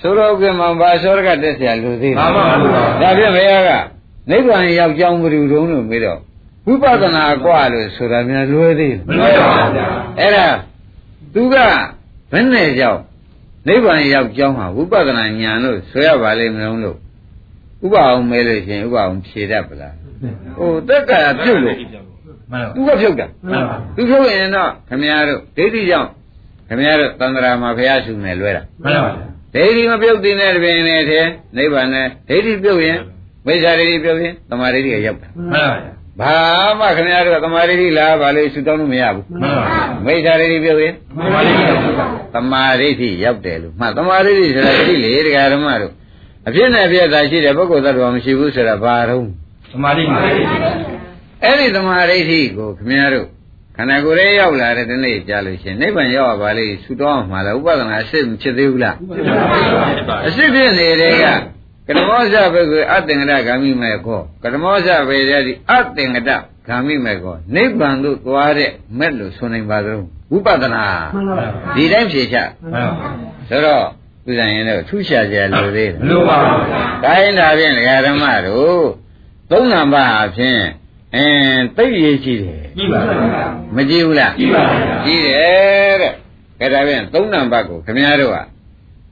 [0.00, 3.70] ဆိုတော့ကမှဘာသောရကတက်เสียလူသေး မှန်ပါဘူး ဒါဖြင့်ဘုရားက
[4.30, 6.18] နိဗ္ဗာန်ရောက်ကြောင်းဘယ်သူတုံးလို့မေးတော့
[6.66, 9.86] ဝိပဿနာกว่าလို့ဆိုတာများလွယ်သေး မလွယ်ပါဘူးဗျာ
[10.20, 10.46] အဲ့ဒါ
[11.34, 11.56] သူက
[12.32, 13.00] ဘယ်နဲ့ကြောင့်
[13.67, 16.97] နိဗ္ဗာန်ရောက်ကြောင်းဟာဝိပဿနာဉာဏ်လို့ဆိုရပါလိမ့်မလို့လို့
[17.85, 19.95] ဥပအောင်မဲလို့ရှိရင်ဥပအောင်ဖြေတတ်ပလား
[20.57, 21.75] ဟိုတက်ကရာပြုတ်လို့
[22.51, 26.09] မှန်ပါသူကဖြုတ်တာမှန်ပါသူဖြုတ်ရင်တော့ခမည်းတော်ဒိဋ္ဌိကြောင့်
[26.67, 29.11] ခမည်းတော်သန္တရာမှာဘုရားရှုနေလွဲတာမှန်ပါ
[29.53, 31.21] ဒိဋ္ဌိမပြုတ်တဲ့နဲ့တပင်နဲ့ထဲ
[31.57, 32.99] နိဗ္ဗာန်နဲ့ဒိဋ္ဌိပြုတ်ရင်
[33.45, 35.65] မိစ္ဆာဒိဋ္ဌိပြုတ်ရင်သမာဓိဋ္ဌိကရောက်တာမှန်ပါ
[36.21, 36.37] ဘာ
[36.79, 39.65] မှခင်ဗျားတို့ကသမာဓိဋ္ဌိလားဘာလို့ရှုတောင်းလို့မရဘူးမှန်ပါ
[40.05, 41.73] မိစ္ဆာဒိဋ္ဌိပြုတ်ရင်မှန်ပါလိမ့်မယ်
[42.35, 45.93] သမာဓိဋ္ဌိရောက်တယ်လို့မှတ်သမာဓိဋ္ဌိဆိုတာရှိလေတရားဓမ္မတို့
[46.47, 49.23] အဖြစ်နဲ့အဖြစ်သာရှိတယ်ပုဂ္ဂိုလ်သတ္တဝါမရှိဘူးဆိုတာဘာတော့
[49.71, 50.35] သမာဓိနေတယ်
[51.43, 53.27] အဲ့ဒီသမာဓိဋ္ဌိကိုခင်ဗျားတို့
[53.75, 58.95] ခန္ဓာကိုယ်ရဲ့ရောက်လာတဲ့ဒီနေ့ကြားလို့ရှိရင်နိဗ္ဗာန်ရောက်ရပါလေရှုတောင်းမှာလားဥပဒနာအစစ်မဖြစ်သေးဘူးလား
[60.27, 61.25] အစစ်ဖြစ်နေတဲ့က
[61.87, 66.31] ကဓမောဇဘကုအတ္တင်္ဂတဂာမိမေခောကဓမောဇဘေရတိအတ္တင်္ဂတ
[66.67, 70.83] ဂာမိမေခောနိဗ္ဗာန်သို့သွားတဲ့မက်လို့ဆိုနိုင်ပါသလုံးဝိပဿနာ
[71.75, 72.37] ဒီတိုင်းဖြေချ
[72.71, 73.09] မှန်ပါ
[73.49, 73.85] ဆိုတော့
[74.25, 78.83] သူဆိုင်ရင်တော့ထူးရှားကြလို့သေးတယ်မလိုပါဘူးဗျာဒါရင်ဒါဖြင့်ဒကာဓမ္မတို့
[79.51, 80.59] သုံးနံပါတ်အဖြစ်
[81.15, 86.13] အင်းသိရေးရှိတယ်ကြည့်ပါဗျာမကြည့်ဘူးလားကြည့်ပါဗျာကြည့်တယ်တဲ့
[86.59, 88.37] ကဲဒါဖြင့်သုံးနံပါတ်ကိုခင်ဗျားတို့က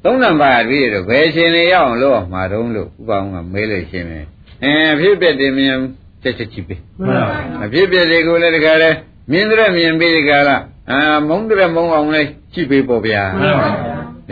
[0.04, 4.26] သုံးနံပါတ်ပြီးတော့ဘယ်ရှင်နေရအောင်လုပ်အောင်မှာတုံးလို့ဥပအောင်ကမေးလို့ရှင်းမယ်
[4.64, 5.80] အင်းဖြစ်ပြတယ်မြင်
[6.24, 8.90] ချက်ချက်ကြည့်ပေးမှန်ပါအဖြစ်ပြတယ်ကိုလည်းတခါလဲ
[9.32, 10.58] မြင်တဲ့မြင်ပြီးဒီကလာ
[10.92, 12.22] အာမုန်းတဲ့မုန်းအောင်လဲ
[12.54, 13.68] ကြည့်ပေးပေါ့ဗျာမှန်ပါ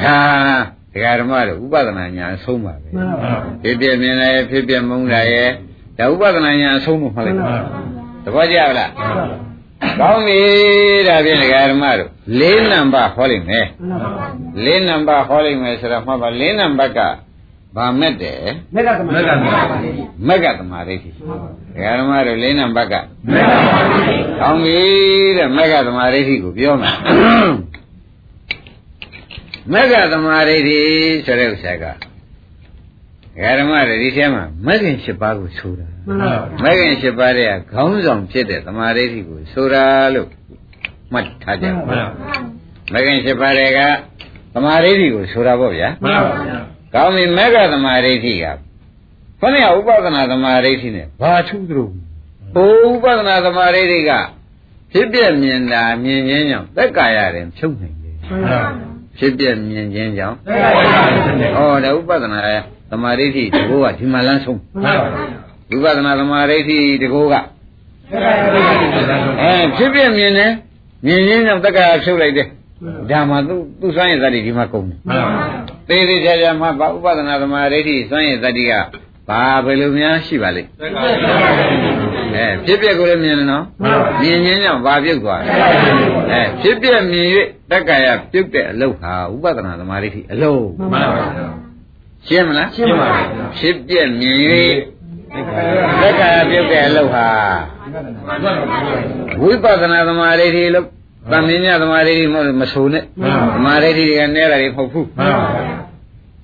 [0.01, 0.17] ဒါ
[0.93, 3.32] ဒကာဓမ္မတို့ဥပဒနာညာအဆုံးပါပဲမှန်ပါ
[3.63, 5.49] ဖြစ်ပြမြင်တယ်ဖြစ်ပြမုန်းတာရဲ့
[5.99, 7.58] ဒါဥပဒနာညာအဆုံးလို့မှတ်လိုက်မှန်ပါ
[8.25, 8.92] သဘောကျလား
[10.02, 10.41] ကောင်းပြီ
[11.08, 13.65] ဒါဖြင့်ဒကာဓမ္မတို့လေးနံပါတ်ဟောလိုက်မယ်
[14.65, 17.00] လေးနံပါတ်ဟောလိုက်မယ်ဆိုတော့မှတ်ပါလေးနံပါတ်က
[17.75, 18.41] ဗာမက်တယ်
[18.75, 19.45] မက်ကသမက်ကသမ
[20.27, 23.35] မက်ကသမာဓိရှိဒကာဓမ္မတို့လေးနံပါတ်ကက်ကသမ
[24.39, 24.79] ကောင်းပြီ
[25.37, 26.95] တဲ့မက်ကသမာဓိရှိကိုပြောမယ်
[29.73, 30.79] မက်ကသမာဓိရှိ
[31.25, 31.85] ဆိုတဲ့ဥစ္စာက
[33.38, 36.33] ဒကာဓမ္မတို့ဒီထဲမှာမက်ကင်၈ပါးကိုဆိုတာမှန်ပါ
[36.63, 39.85] မဂ္ဂင်၈ပါးတဲ့ခေါင်းဆောင်ဖြစ်တဲ့သမာဓိဋ္ဌိကိုဆိုတာ
[40.15, 40.29] လို့
[41.13, 42.10] မှတ်ထားကြပါမှန်ပါ
[42.94, 43.79] မဂ္ဂင်၈ပါးတဲ့က
[44.54, 46.58] သမာဓိဋ္ဌိကိုဆိုတာပေါ့ဗျာမှန်ပါဗျာ
[46.94, 48.46] ကောင်းပြီမဂ္ဂသမာဓိဋ္ဌိက
[49.40, 51.90] ခொနည်းဥပဒနာသမာဓိဋ္ဌိနဲ့ဘာထူးသလို
[52.54, 54.12] ဟိုဥပဒနာသမာဓိဋ္ဌိက
[54.92, 62.62] ဖြစ်ပြမြင်တာမြင်ခြင်းကြောင့်သက်ကာယရင်ဖြုတ်နိုင်တယ်မှန်ပါဗျာ ဖြစ်ပြမြင်ခြင်းကြောင့်သက်ကာယဖြစ်တယ်ဩဒါဥပဒနာရဲ့
[62.92, 67.44] သမာဓိဋ္ဌိတကောကဒီမှာလမ်းဆုံးမှန်ပါဗျာဝိပဿနာသမာဓိဋ္ဌိတကောကသက်
[68.24, 68.42] ကာယ
[68.96, 70.52] ဖြစ်တယ်အဲဖြစ်ပြမြင်တယ်
[71.06, 72.48] မြင်ခြင်းကြောင့်သက်ကာယဖြုတ်လိုက်တယ်
[73.12, 78.74] ဒါမှသူသူစွမ်းရည်သတ္တိဒီမှာကုန်တယ်မှန်ပါဗျာသေးသေးချာချာမှဘာဥပဒနာသမာဓိဋ္ဌိစွမ်းရည်သတ္တိက
[79.30, 81.13] ဘာဘယ်လိုများရှိပါလိမ့်သက်ကာယ
[82.65, 85.52] ဖြစ်တယ်အဲဖြစ်ပြကိုလည်းမြင်တယ်နော်မှန်ပါဗျာမြင်ခြင်းကြောင့်ဘာပြုတ်သွားလဲ
[86.32, 87.28] အဲဖြစ်ပြမြင်၍
[87.71, 91.25] တက္ကရာပြုတ်တဲ့အလုပ်ဟာဥပဒနာသမာဓိဋ္ဌိအလုပ်မှန်ပါဗျာ
[92.28, 93.23] ရှင်းမလားရှင်းပါပြီ
[93.58, 94.38] ဖြစ်ပြမြင်၍
[96.02, 97.28] တက္ကရာပြုတ်တဲ့အလုပ်ဟာ
[99.42, 100.88] ဝိပဿနာသမာဓိဋ္ဌိအလုပ်
[101.32, 105.78] သံမြင်ညသမာဓိဋ္ဌိမဟုတ်လို့မဆိုနဲ့မှန်ပါသမာဓိဋ္ဌိတွေကနဲတာတွေမဟုတ်ဘူးမှန်ပါဗျာ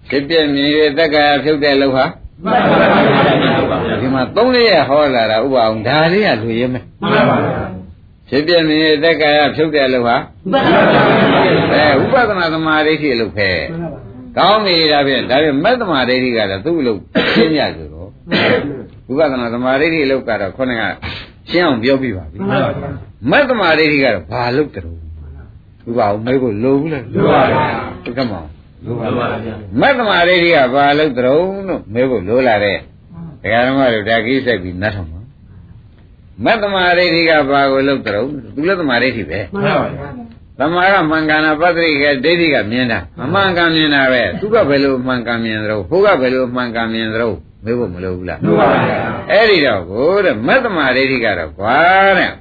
[0.09, 0.69] ဖြစ်ပြမြင်၍
[0.99, 2.05] တက္ကရာပြုတ်တဲ့အလုပ်ဟာ
[2.45, 7.65] မှန်ပါဗျာဒီမှာသုံးလေးရဟောလာတာဥပအောင်ဒါလေးကလူရဲမယ်မှန်ပါဗျာ
[8.29, 10.15] ဖြစ်ပြမြင်၍တက္ကရာပြုတ်တဲ့အလုပ်ဟာ
[10.51, 11.03] မှန်ပါဗျာ
[11.73, 13.49] အဲဥပဒနာသမာဓိဋ္ဌိအလုပ်ပဲ
[14.37, 16.99] ကောင်းနေတာဖြင့်ဒါဖြင့်မက်သမာဓိဋ္ဌိကတော့သူ့အလုပ်
[17.33, 18.09] ရှင်းရဆိုတော့
[19.11, 20.83] ဥပဒနာသမာဓိဋ္ဌိအလုပ်ကတော့ခေါင်းက
[21.49, 22.89] ရှင်းအောင်ပြောပြပါပြီမှန်ပါဗျာ
[23.31, 24.97] မက်သမာဓိဋ္ဌိကတော့ဘာလုပ်တယ်လို့
[25.89, 27.65] ဥပအောင်မဲကိုလိုဘူးလားလိုပါဗျာ
[28.05, 28.47] ဒီကမောင်
[28.85, 29.07] လိုပါ
[29.43, 32.77] ဗျာမက်သမာဓိဋ္ဌိကဘာလုပ်တယ်လို့မဲကိုလိုလာတဲ့
[33.43, 35.21] ဒကာဓမ္မတို့ဒါကိစ္စပြီးနတ်ထောင်ပါ
[36.43, 40.09] မက်သမာဓိဋ္ဌိကဘာကိုလုပ်တယ်လို့သူလည်းသမာဓိဋ္ဌိပဲမှန်ပါဗျာ
[40.59, 47.27] သမာကမှန်ကန်တာပတ္တိကဒိဋ္ဌိကမြင်တာအမှန်ကန်မြင်တာပဲသူကဘယ်လိုမှန်ကန်မြင်သလဲဟိုကဘယ်လိုမှန်ကန်မြင်သလဲ
[47.65, 48.97] မေးဖို့မလိုဘူးလားလိုပါဗျာ
[49.31, 51.77] အဲ့ဒီတော့ကိုတဲ့မတ္တမဒိဋ္ဌိကတော့ကွာ
[52.17, 52.31] တဲ့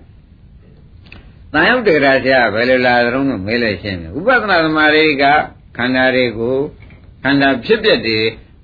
[1.53, 5.25] တန်ရုပ်တေရာဆရာဘယ်လိုလာသလုံးလို့မေးလိုက်ရှင်းတယ်ဥပဒနာသမာဓိဋ္ဌိက
[5.77, 6.59] ခန္ဓာတွေကို
[7.23, 8.21] ခန္ဓာဖြစ်ပျက်တွေ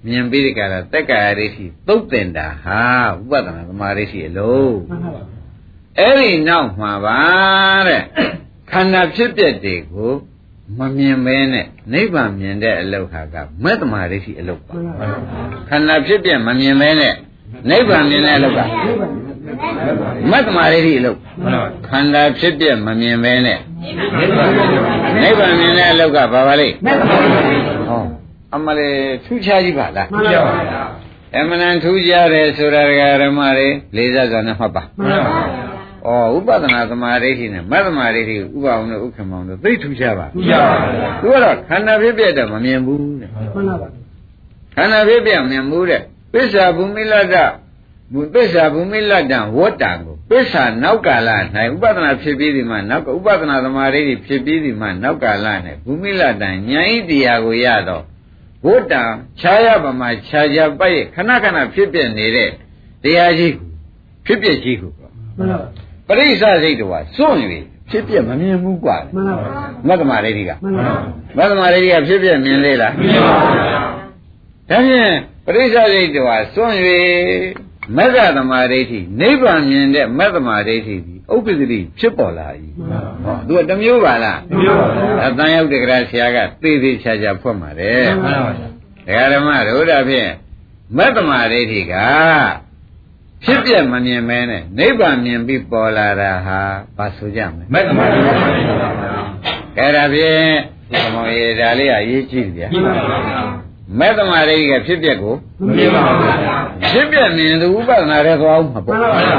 [0.07, 2.83] မြင်ပြီးဒီကရာတက်ကာယဒိဋ္ဌိသုတ်တင်တာဟာ
[3.21, 5.23] ဥပဒနာသမာဓိဋ္ဌိအလုံးမှန်ပါဗျာ
[5.99, 7.21] အဲ့ဒီနောက်မှာပါ
[7.89, 8.03] တဲ့
[8.71, 10.13] ခန္ဓာဖြစ်ပျက်တွေကို
[10.79, 14.75] မမြင်မဲနဲ့နိဗ္ဗာန်မြင်တဲ့အလောက်ဟာကမတ္တမဒိဋ္ဌိအလောက်ပါ
[15.69, 17.15] ခန္ဓာဖြစ်ပျက်မမြင်မဲနဲ့
[17.69, 18.61] နိဗ္ဗာန်မြင်တဲ့အလောက်က
[20.31, 23.59] မတ္တမဒိဋ္ဌိအလောက်မှန်ပါခန္ဓာဖြစ်ပျက်မမြင်မဲနဲ့
[25.23, 26.75] နိဗ္ဗာန်မြင်တဲ့အလောက်ကဘာပါလိမ့်
[27.89, 28.03] ဟော
[28.55, 30.43] အမလေးထူးခြားကြီးပါလားမှန်ပါဗျာ
[31.37, 43.89] အမှန်တန်ထူးခြားတယ်ဆိုတာဒကာဓမ္မတွေလေးစားစွာနဲ့မှတ်ပါမှန်ပါဗျာဩဥပဒနာသမာဓိဋ္ဌိနဲ့မတ္တမာဓိဋ္ဌိကိုဥပအောင်နဲ့ဥက္ကမောင်တို့သိထူးခြားပါထူးခြားပါဗျာသူကတော့ခန္ဓာဖြစ်ပြတော့မမြင်ဘူးတဲ့မှန်ပါဗျာ
[44.77, 47.37] ခန္ဓာဖြစ်ပြမြင်ဘူးတဲ့ပစ္စာဘူမိလတ္တ
[48.14, 51.30] ဘုပစ္စာဘူမိလတ္တဝတ္တံကိုပစ္စာနောက်ကာလ၌
[51.74, 55.48] ဥပဒနာဖြစ်ပြီးဒီမှာနောက်ကဥပဒနာသမာဓိဋ္ဌိဖြစ်ပြီးဒီမှာနောက်ကာလ၌
[55.86, 56.58] ဘူမိလတ္တဉာဏ်
[56.96, 58.04] ဤတရားကိုရတော့
[58.66, 59.04] ဝတ္တံ
[59.40, 62.50] ခြားရပါမှာခြားကြပိုက်ခဏခဏဖြစ်ပြနေတဲ့
[63.04, 63.68] တရားကြီးကို
[64.26, 65.58] ဖြစ်ပြကြီးကို မှန်ပါဗျာ
[66.08, 67.38] ပရိစ္ဆစိတ်တော်ကစွန့်၍
[67.90, 70.96] ဖြစ်ပြမမြင်ဘူးกว่า မှန်ပါဗျာ မတ္တမရိဋ္ဌိက မှန်ပါဗျာ
[71.38, 73.36] မတ္တမရိဋ္ဌိကဖြစ်ပြမြင်လေလား မြင်ပါ
[74.70, 75.14] ဗျာ ဒါဖြင့်
[75.46, 76.76] ပရိစ္ဆစိတ်တော်ကစွန့်၍
[77.97, 82.49] မက္ကသမရိဋ္ဌိနိဗ္ဗာန်မြင်တဲ့မတ္တမရိဋ္ဌိဒီဥပ္ပဒတိဖြစ်ပေါ်လာ၏
[83.25, 90.31] ဟောသူကတစ်မျိုးပါလားမြင်ပါဗျာအတန်ရောက်တဲ့ကရာဆရာကသေသေးချာချာဖွင့်ပါတယ်မှန်ပါဗျာဒကာဓမ္မတို့ဒါဖြင့်
[90.97, 91.95] မတ္တမရိဋ္ဌိက
[93.45, 96.61] ဖြစ်ပြမမြင်မဲနဲ့နိဗ္ဗာန်မြင်ပြီးပေါ်လာတာဟာ
[96.97, 98.49] ဘာဆိုကြမလဲမက်သမာဓိပါဗျာ
[99.79, 100.51] အဲ့ဒါဖြင့်
[100.91, 103.68] ဒီမောင်ရေဒါလေးကအရေးကြီးတယ်ဗျာမြင်ပါဗျာ
[103.99, 105.35] မဲ့သမာဓိကဖြစ်ပျက်ကို
[105.77, 106.57] မြင်ပါဗျာ
[106.93, 109.37] ဖြစ်ပျက်မြင်သူဥပဒနာတွေသွားအောင်မမှပေါ့န်ပါဗျာ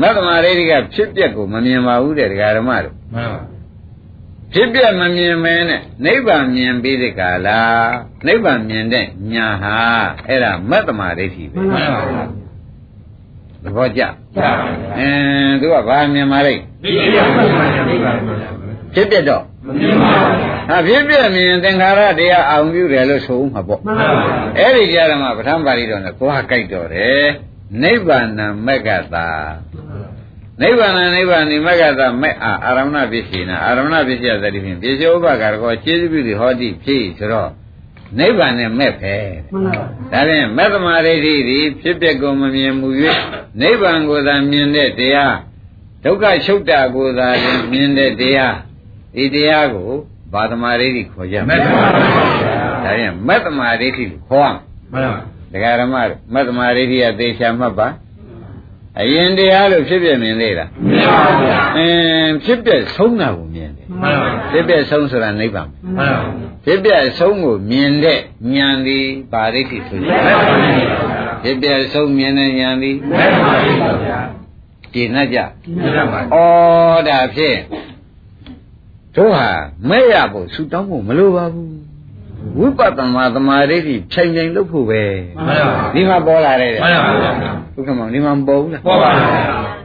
[0.00, 3.40] မဲ့သမာဓိကဖြစ်ပျက်ကိုမမြင်ပါဘူးတဲ့ဒကာဓမ္မတို့မှန်ပါ
[4.54, 7.48] ဖြစ်ပျက်မမြင်မဲနဲ့နိဗ္ဗာန်မြင်ပြီးတဲ့ကာလ
[8.26, 9.78] နိဗ္ဗာန်မြင်တဲ့ညာဟာ
[10.28, 12.22] အဲ့ဒါမဲ့သမာဓိရှိပဲမှန်ပါဗျာ
[13.64, 14.50] သဘောကျကြာပါ
[14.98, 18.50] အင်းသူကဘာမြင်ပါလိမ့်ဒီပြပါဗျာဒီပါဗျာ
[18.94, 20.12] ဖြစ်ပျက်တော့ မြင်ပါ
[20.68, 27.24] ဗျာဟာဖြစ်ပျက်မြင်သင်္ခါရတရားအောင်ပြုတယ်လို့ဆိုဦးမှာပေါ့မှန်ပါဗျာအဲ့ဒီကြရမှာပဋ္ဌာန်းပါဠိတော်နဲ့သွားကြိုက်တော်တယ်
[27.82, 28.26] နိဗ္ဗာန်
[28.66, 29.28] မက္ကတာ
[30.62, 37.50] နိဗ္ဗာန်နိဗ္ဗာန်နိမက္ကတာမဲ့အာအာရမဏပစ္စေနာအာရမဏပစ္စယသတိဖြင့်ပြေကျောဥပကာရကောခြေစပြုသည်ဟောတိဖြစ်ဆိုတော့
[38.18, 39.14] နိဗ္ဗာန်နဲ့မဲ့ပဲ
[39.52, 39.72] မှန်ပါ
[40.12, 42.88] ဒါဖြင့်မက္ကမရိဋ္ဌိသည်ဖြစ်ပျက်ကိုမမြင်မူ၍
[43.60, 45.36] နိဗ္ဗာန်ကိုသာမြင်တဲ့တရား
[46.04, 48.56] ဒုက္ခချုပ်တာကိုသာလျှင်မြင်တဲ့တရား
[49.16, 49.90] ဒီတရားကို
[50.32, 52.54] ဘာသမရိဋ္ဌိခေါ်ကြမက်သမာဓိပါဗျာ
[52.84, 54.54] ဒါဖြင့်မက္ကမရိဋ္ဌိလို့ခေါ်ရ
[54.92, 55.20] မယ်မှန်ပါ
[55.52, 57.88] ဒကာရမတို့မတ္တမာရိဋ္ဌိယသေချာမှတ်ပါ
[59.00, 66.08] အရင်တရားလို့ဖြစ်ပြမြင်သေးလားမြင်ပါဗျာအင်းဖြစ်ပြဆုံးတာကိုမြင်တယ်မှန်ပါဖြစ်ပြဆုံးဆိုတာနိဗ္ဗာန်မှန်ပါ
[66.64, 68.18] ဖြစ်ပြဆုံးကိုမြင်တဲ့
[68.54, 74.18] ဉာဏ်သည်ပါရိဋ္ဌိဆိုကြမက်သမာဓိပါဗျာဖြစ်ပြဆုံးမြင်တဲ့ဉာဏ်သည်မက်သမာဓိပါဗျာ
[74.94, 75.38] ကျေနပ်ကြ
[75.80, 76.36] မှန်ပါဩ
[77.08, 77.58] ဒါဖြင့်
[79.16, 79.48] တို့ဟာ
[79.88, 81.70] မဲ့ရဖို့ဆူတောင်းဖို့မလိုပါဘူး
[82.58, 83.76] ဝိပဿနာသမာဓိ
[84.12, 85.02] ဖြိုင်ဖြိုင်လုပ်ဖို့ပဲ
[85.46, 87.32] မှန်ပါဒီမှာပေါ်လာတယ်တဲ့မှန်ပါဗျာ
[87.74, 89.28] ဘုက္ကမောင်ဒီမှာမပေါ်ဘူးလားပေါ်ပါဗျာ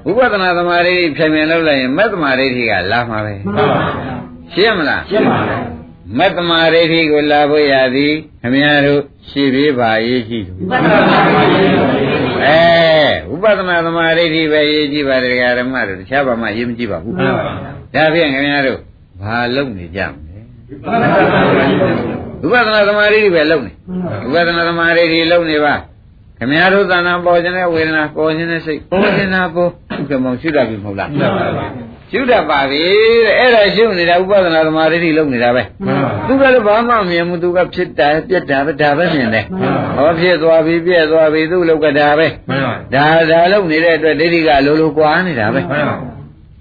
[0.06, 2.60] ဝိပဿနာသမာဓိဖြိုင်ဖြိုင်လုပ်လိုက်ရင်မဲ့သမာဓိက
[2.92, 4.16] လာမှာပဲမှန်ပါဗျာ
[4.54, 5.58] ရှင်းမလားရှင်းပါဗျာ
[6.18, 11.20] မတ္တမာရိဋ္ဌိကိုလာဖို့ရသည်ခမည်းတော်ရှင်းပြပါရေးရှိသူမှန်ပါဗျာ
[12.46, 17.44] အဲဥပဒနာသမာရိဋ္ဌိပဲရေးကြည့်ပါတယ်ဓမ္မတို့တခြားဘာမှရေးမကြည့်ပါဘူးမှန်ပါ
[17.94, 18.80] ဗျာဒါဖြင့်ခမည်းတော်
[19.22, 20.40] ဘာလုပ်နေကြမလဲ
[20.82, 21.78] မှန်ပါဗျာ
[22.44, 23.72] ဥပဒနာသမာရိဋ္ဌိပဲလုပ်နေ
[24.28, 25.76] ဥပဒနာသမာရိဋ္ဌိလုပ်နေပါ
[26.40, 31.68] ခမည်းတော်သဏ္ဍာန်ပေါ်ခြင်းနဲ့ဝေဒနာပေါ်ခြင်းနဲ့စိတ်ပေါ်ခြင်းနာပေါ်ဥက္ကမောင်ရှုတတ်ပြီမဟုတ်လားမှန်ပါဗျာ
[32.12, 32.84] ရှုတတ်ပါပြီ
[33.26, 45.62] တဲ့အဲ့ဒါရှုနေတာဥပဒနာသမာရိဋ္ဌိလုပ်နေတာပဲမှန်ပါသူကလည်းဘာမှမမြင်ဘူးသူကဖြစ်တာပြက်တာပဲဒါပဲမြင်တယ်မှန်ပါဟောဖြစ်သွားပြီပြက်သွားပြီသူ့လောက်ကဒါပဲမှန်ပါဒါဒါလုံနေတဲ့အတွက်ဒိဋ္ဌိကလိုလိုကွာနေတာပဲ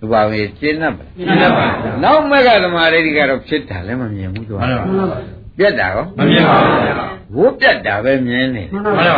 [0.01, 4.85] မှန်ပါသူပါဝင်ရှင်း납ပါရှင်းပါဗျာနောက်မကသမာဓိဋ္ဌိကတော့ဖြစ်တာလည်းမမြင်ဘူးသူကမှန်ပါ
[5.59, 6.95] ပြက်တာရောမမြင်ပါဘူးဗျာ
[7.37, 9.15] ဝုတ်ပြက်တာပဲမြင်နေမှန်ပါဗျာ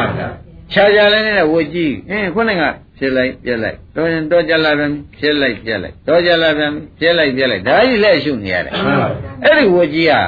[0.72, 2.62] ခြားခြားလည်းနဲ့ဝုတ်ကြည့်အင်းခုနက
[2.98, 9.08] ဖြစ်လိုက်ပြက်လိုက်တော့ရင်တော့ကြလာပြန်ဖြစ်လိုက်ပြက်လိုက်တော့ကြလာပြန်ဖြစ်လိုက်ပြက်လိုက်ဒါကြီးလက်ရှုနေရတယ်မှန်ပါ
[9.44, 10.20] အဲ့ဒီဝုတ်ကြီးဟာ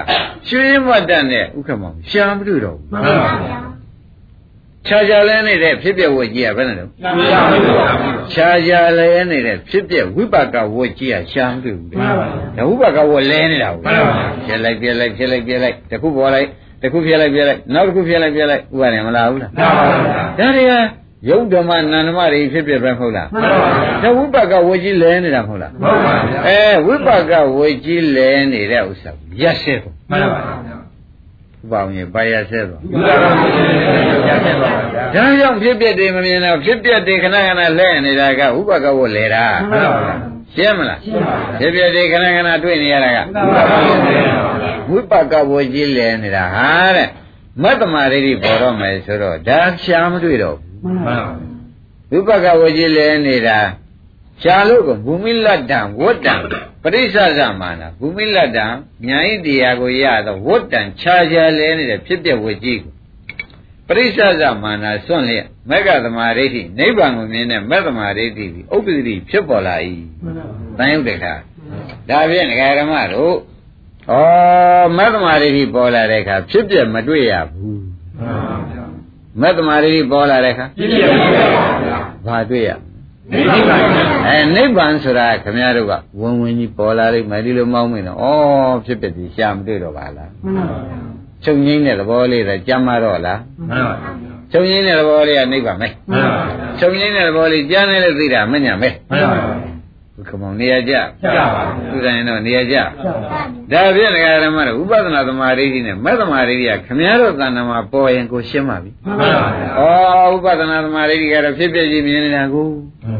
[0.49, 3.59] ရွှေမတ်တတ်နဲ့ဥက္ကမောင်ရှာမတွေ့တော့ဘူးမှန်ပါဗျာ
[4.87, 7.41] ခြားခြားလဲနေတဲ့ဖြစ်ပြဝတ်ကြီးကဘယ်နဲ့လဲမှန်ပါဗျာ
[8.33, 12.27] ခြားခြားလဲနေတဲ့ဖြစ်ပြဝိပါကဝတ်ကြီးကရှာမတွေ့ဘူးလေမှန်ပါ
[12.57, 16.49] ဒါဝိပါကဝတ်လဲနေတာကိုမှန်ပါဗျာဖြစ်လိုက်ပြက်လိုက်ဖြစ်လိုက်ပြက်လိုက်တစ်ခုပေါ်လိုက်
[16.83, 19.87] တစ်ခုဖြစ်လိုက်ပြက်လိုက်နောက်တစ်ခုဖြစ်လိုက်ပြက်လိုက်ဥပါနေမလားဘူးလားမှန်ပါ
[20.39, 20.73] ဗျာဒါတွေက
[21.29, 29.11] ယုတ်ဓမ္မနန္ဓမတွေဖြစ်ပြပဲမဟုတ်လားမှန်ပါဗျာဒါဝိပါကဝတ်ကြီးလဲနေတာမဟုတ်လားမှန်ပါဗျာအဲဝိပါကဝတ်ကြီးလဲနေတဲ့ဥစ္စာ
[29.41, 30.77] ရက်ဆက်ကိုမှန်ပါဗျာ
[31.63, 40.15] ဥပအောင်ရင်ပါရက်ဆက်သွားဘုရားတော်ရှင်ရခဲ့ပါဗျာဒါကြောင့်ဖြစ်ပြတွေမမြင်တော့ဖြစ်ပြတွေခဏခဏလဲနေတာကဥပကဝတ်လဲတာမှန်ပါဗျာ
[40.55, 47.09] ရှင်းမလားရှင်းပါဗျာဖြစ်ပြတွေခဏခဏတွေ့နေရတာကဘုရားတော်ရှင်ရပါဗျာဝိပကဝတ်ကြီးလဲနေတာဟာတဲ့
[47.63, 51.17] မတ္တမာရိတိပေါ်တော့မယ်ဆိုတော့ဒါရှားမတွေ့တော့မှန်ပါ
[52.11, 53.59] ဘူးဝိပကဝတ်ကြီးလဲနေတာ
[54.43, 56.35] ရှားလို့ကဘူမိလတ္တံဝတ္တံ
[56.83, 58.67] ပရိစ္ဆဇမာနာဘူမိလတ္တံ
[59.09, 62.93] ဉာဏ်ဤတရားကိုရတော့ဝတ္တံခြားခြားလဲနေတဲ့ဖြစ်ပြဝတ်ကြီးကို
[63.89, 69.77] ပရိစ္ဆဇမာနာစွန့်လျက်မက္ကသမာရိဋ္ဌိနိဗ္ဗာန်ကိုမြင်တဲ့မက္ကသမာရိဋ္ဌိဒီဥပ္ပဒိဖြစ်ပေါ်လာ၏
[70.79, 71.35] တန်ရုပ်တခါ
[72.09, 73.35] ဒါဖြင့်ဒကာဓမ္မတို့
[74.13, 74.15] ဩ
[74.99, 78.85] မက္ကသမာရိဋ္ဌိပေါ်လာတဲ့အခါဖြစ်ပြမတွေ့ရဘူးမှန်ပါဗျာ
[79.41, 82.71] မက္ကသမာရိဋ္ဌိပေါ်လာတဲ့အခါပြည့်ပြည့်ပါဗျာဘာတွေ့ရ
[83.33, 88.25] နိဗ္ဗာန်ပါဗျာအဲနိဗ္ဗာန်ဆိုတာခင်ဗျားတို့ကဝင်ဝင်ကြီးပေါ်လာလိမ့်မယ်ဒီလိုမောင်းမင်းတော့ဩ
[88.87, 90.99] ဖြစ်ဖြစ်ဒီရှာမတွေ့တော့ပါလားမှန်ပါဗျာ
[91.45, 94.11] ချုပ်ငိမ့်တဲ့သဘောလေးတော့ကြမ်းမတော့လားမှန်ပါဗျာ
[94.53, 99.55] ချုပ်ငိမ့်တဲ့သဘောလေးကနိဗ္ဗာန်ပဲမှန်ပါဗျာချုပ်ငိမ့်တဲ့သဘောလေးကြားနေလို့သိတာမညာပဲမှန်ပါဗျာ
[100.17, 102.87] ဘုခမောင်နေရာကြကြပါဗျာသူတိုင်းတော့နေရာကြကြပါ
[103.73, 109.29] ဒါဖြင့်ဒကာဓမ္မတို့ဥပဒနာသမာဓိရှိနဲ့မဲ့သမာဓိကခင်ဗျားတို့တဏ္ဍာမှာပေါ်ရင်ကိုရှင်းပါပြီမှန်ပါ
[109.59, 109.69] ဗျာ
[110.31, 112.67] ဩဥပဒနာသမာဓိကတော့ဖြစ်ဖြစ်ကြီးမြင်နေတာကို
[113.05, 113.19] မှန်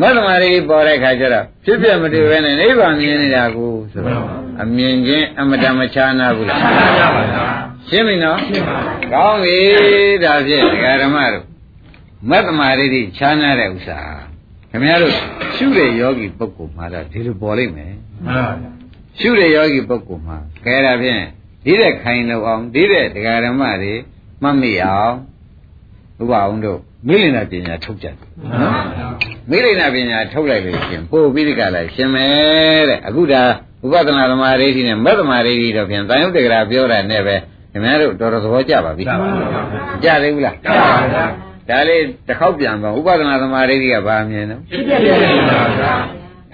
[0.00, 4.26] မတ္တမာရီပေါ်တဲ့ခါကျတော့ဖြစ်ဖြစ်မတွေ့ဘဲနဲ့နိဗ္ဗာန်မြင်နေတာကိုဆိုတော့
[4.62, 7.46] အမြင်ချင်းအမတန်မချာနာဘူးလားမှန်ပါဗျာ
[7.88, 8.78] ရှင်းပြီနော်ရှင်းပါ
[9.12, 9.58] ကောင်းပြီ
[10.24, 11.44] ဒါဖြင့်ဒကာဓမ္မတို့
[12.30, 14.00] မတ္တမာရီတိချာနာတဲ့ဥစ္စာ
[14.70, 15.14] ခင်ဗျားတို့
[15.56, 17.92] ရှုတဲ့ယောဂီပုဂ္ဂိုလ်မှာတော့ဒီလိုပေါ်လိမ့်မယ်
[18.24, 18.70] မှန်ပါဗျာ
[19.18, 21.22] ရှုတဲ့ယောဂီပုဂ္ဂိုလ်မှာခဲဒါဖြင့်
[21.64, 23.94] ဒီတဲ့ခိုင်လို့အောင်ဒီတဲ့ဒကာဓမ္မတွေ
[24.42, 25.14] မှတ်မိအောင်
[26.20, 29.06] ဥပအောင်တို့မိလင်နာပညာထုတ်ကြတယ်မှန်ပါဗျာ
[29.50, 33.42] မိရိဏပညာထုတ်လိုက်လို့ရှင်ပို့ပြီးဒီကလာရှင်မယ်တဲ့အခုဒါ
[33.84, 37.34] ဥပဒနာသမာဓိဋ္ဌိနဲ့မက်သမာဓိဋ္ဌိတော့ဖြင့်တန်ရုပ်တက္ကရာပြောတာနဲ့ပဲ
[37.72, 39.28] ခင်ဗျားတို့တော်တော်သဘောကျပါပြီကြပါ
[40.02, 41.24] ဗျာကြသေးဘူးလားကြပါဗျာ
[41.68, 45.00] ဒါလေးတစ်ခေါက်ပြန်ပါဥပဒနာသမာဓိဋ္ဌိကဘာမြင်တော့ပြည့်ပြည့်
[45.48, 45.94] ပါဗျာ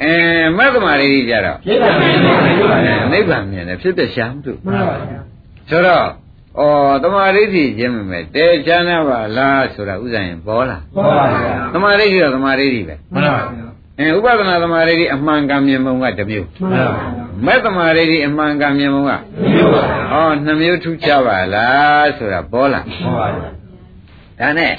[0.03, 0.13] အဲ
[0.59, 5.21] မက်သမာဓိဋ္ဌိကြတော့ပြည့်ပြည့်ပါဗျာနိဗ္ဗာန်မြင်တယ်ဖြစ်တဲ့ရှားမှုတို့မှန်ပါဗျာ
[5.71, 6.05] ဆိုတော့
[6.59, 6.61] ဩ
[7.03, 16.87] သမာဓိဋ္ဌိချင်းပဲတဲချမ်းသာပါလားဆိုတာဥစ္စာရင်ပေါ်လာဟုတ်ပါဗျာသမာဓိဋ္ဌိတော့သမာဓိဋ္ဌိပဲမှန်ပါဗျာအဲဥပဒနာသမာဓိဋ္ဌိအမှန်ကမြင်ပုံကတစ်မျိုးမှန်ပါဗျာ
[17.47, 19.13] မက်သမာဓိဋ္ဌိအမှန်ကမြင်ပုံက
[19.55, 23.49] မျိုးပါဗျာဟောနှစ်မျိုးထူးခြားပါလားဆိုတာပေါ်လာဟုတ်ပါဗျာ
[24.41, 24.73] ဒါနဲ့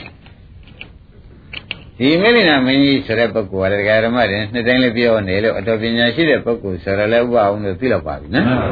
[1.97, 8.67] ဒီမိလိနာမင်းကြီးဆိုတဲ့ပုဂ္ဂိုလ်ကလည်းဒကာဓမ္မတွေနှစ်တိုင်းလည်းပြောနေလို့အတော်ပညာရှိတဲ့ပုဂ္ဂိုလ်ဆိုတော့လည်းဥပအောင်လို့သိတော့ပါပြီနော်မှန်ပါ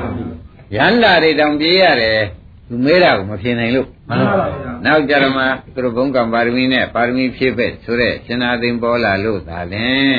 [0.74, 2.20] ဗျာရဟန္တာတွေတောင်ပြေးရတယ်
[2.70, 10.18] သူမေးတာကိုမဖြေနိုင်လို့မှန်ပါဗျာနောက်ကြရမှာသူတို့ဘုံကံပါရမီနဲ့ပါရမီဖြည့်ဖက်ဆိုတဲ့ရှင်သာသိမ်ပေါ်လာလို့သာလင်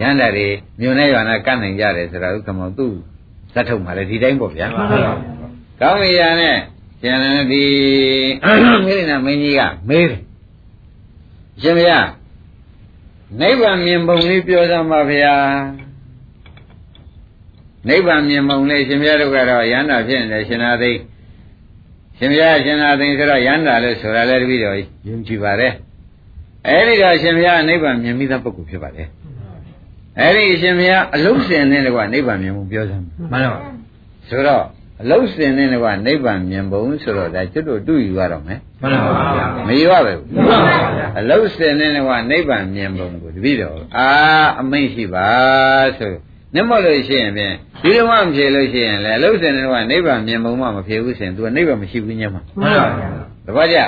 [0.00, 0.48] ရဟန္တာတွေ
[0.80, 2.92] မြို့နဲ့ရွာနဲ့ကန့်နိုင်ကြတယ်ဆိုတာဥက္ကမောသူ့
[3.52, 5.12] ဇတ်ထုတ်မှာလေဒီတိုင်းပေါ့ဗျာမှန်ပါဗျာ
[5.80, 6.56] ကောင်းပြီရနဲ့
[7.02, 7.64] ကျန်တဲ့ဒီ
[8.86, 10.20] မိရိနာမင်းကြီးကမေးတယ်
[11.62, 11.92] ရှင်မရ
[13.40, 15.34] နိဗ္ဗာန်မြင်ပုံလေးပြောစမ်းပါဗျာ
[17.88, 20.92] နိဗ္ဗာန်မြင်ပုံလေးရှင်ဘုရားတို့ကတော့ရဟန္တာဖြစ်နေတယ်ရှင်သာသိ
[22.18, 24.76] ရှင်ဘုရားရှင်သာသိဆိုတော့ရဟန္တာလို့ဆိုတာလည်းတပည့်တော်
[25.08, 25.72] ယုံကြည်ပါတယ်
[26.68, 29.08] အဲဒီတော့ရှင်ဘုရားနိဗ္ဗာန်မြင်မိတဲ့ပုဂ္ဂိုလ်ဖြစ်ပါတယ်
[30.20, 33.60] အဲဒီရှင်ဘုရားအလုံးစင်တဲ့ကွာနိဗ္ဗာန်မြင်မှုပြောစမ်းမှန်ပါ
[34.28, 34.64] ဆိုတော့
[35.02, 44.08] အလုံးစင်တဲ့ကွာနိဗ္ဗာန်မြင်ပုံဆိုတော့ဒါကျွတ်တို့တူယူရတော့မယ်မှန်ပါဗျာမယူရပဲဘူးမှန်ပါဗျာအလုံးစင်တဲ့ကွာနိဗ္ဗာန်မြင်ပုံကိုတပည့်တော်အာ
[44.60, 45.28] အမိန့်ရှိပါ
[45.98, 46.12] ဆို
[46.54, 53.06] နမလို့ရှိရင်ဖြင့်ဒီလိုမှမဖြေလို့ရှိရင်လေအလုံးစင်တဲ့ကွာနိဗ္ဗာန်မြင်ပုံမှမဖြေဘူးဆိုရင် तू ကနိဗ္ဗာန်မရှိဘူးညမှာမှန်ပါဗျာ
[53.46, 53.78] တပည့်ကြ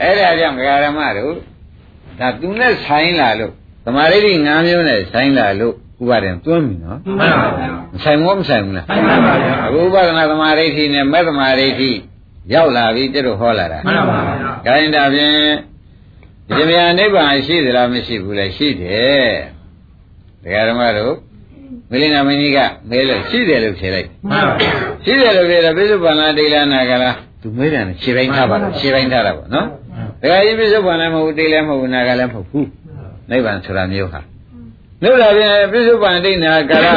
[0.00, 1.34] အဲ့ဒါကြောင့်ဂရမတို့
[2.20, 3.52] ဒါသူနဲ့ဆိုင်လာလို့
[3.84, 4.36] သမာဓိ၅
[4.66, 11.90] မျိုးနဲ့ဆိုင်လာလို့ဥပါဒေသွင်းပြီနော်မှန်ပါဗျာမဆိုင်ဘူးမဆိုင်ဘူးလားမှန်ပါဗျာအခုဥပဒနာသမာဓိဋ္ဌိနဲ့မဲ့သမာဓိဋ္ဌိ
[12.54, 14.34] ရောက်လာပြီကျတော့ဟောလာတာမှန်ပါဗျာ
[14.66, 15.34] ဒါရင်ဒါဖြင့်
[16.48, 19.32] ဒီမြာနိဗ္ဗာန်ရှိသလားမရှိဘူးလဲရှိတယ်
[20.42, 21.14] တရားဓမ္မတို့
[21.90, 22.58] မလိနာမင်းကြီးက
[22.90, 24.70] မဲလို့ရှိတယ်လို့ဖြေလိုက်မှန်ပါဗျာ
[25.04, 29.66] ရှိတယ်လို့ဖြေတော့ပိဿုပန္နဒိဋ္ဌာနာကလားသူမဲတယ်ခြေပိုင်းထားပါလားခြေပိုင်းထားတာပေါ့နော်
[30.22, 32.68] တရားကြီးပိဿုပန္နမဟုတ်တိလည်းမဟုတ်နာကလည်းမဟုတ်ဘူး
[33.30, 34.20] နိဗ္ဗာန်ဆိုတာမျိုးဟာ
[35.02, 36.88] လို့လာပြန်ပိဿုပန္နဒိဋ္ဌာကာရ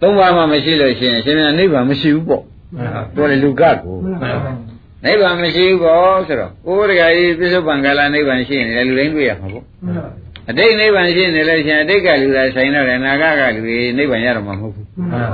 [0.00, 2.42] သုံးပါးမှမရှိလို့ရှိရင်ရှင်မြန်နိဗ္ဗာန်မရှိဘူးပေါ့
[2.74, 4.30] မှန်ပါပြောလေလူကကိုမှန်ပါ
[5.04, 9.64] နိဗ္ဗာန်မရှိဘူးပေါ့ဆိုတော့ကိုယ်တကယ်ကြီးပြစ္ဆုတ်ပံကာလနိဗ္ဗာန်ရှိနေတယ်လူတိုင်းတွေ့ရမှာပေါ့
[10.50, 15.30] အတိတ်နိဗ္ဗာန်ရှိနေလို့ရှိရင်အတိတ်ကလူတွေဆိုင်တော့တယ်အနာဂတ်ကလူတွေနိဗ္ဗာန်ရတော့မှာမဟုတ်ဘူးမှန်ပါ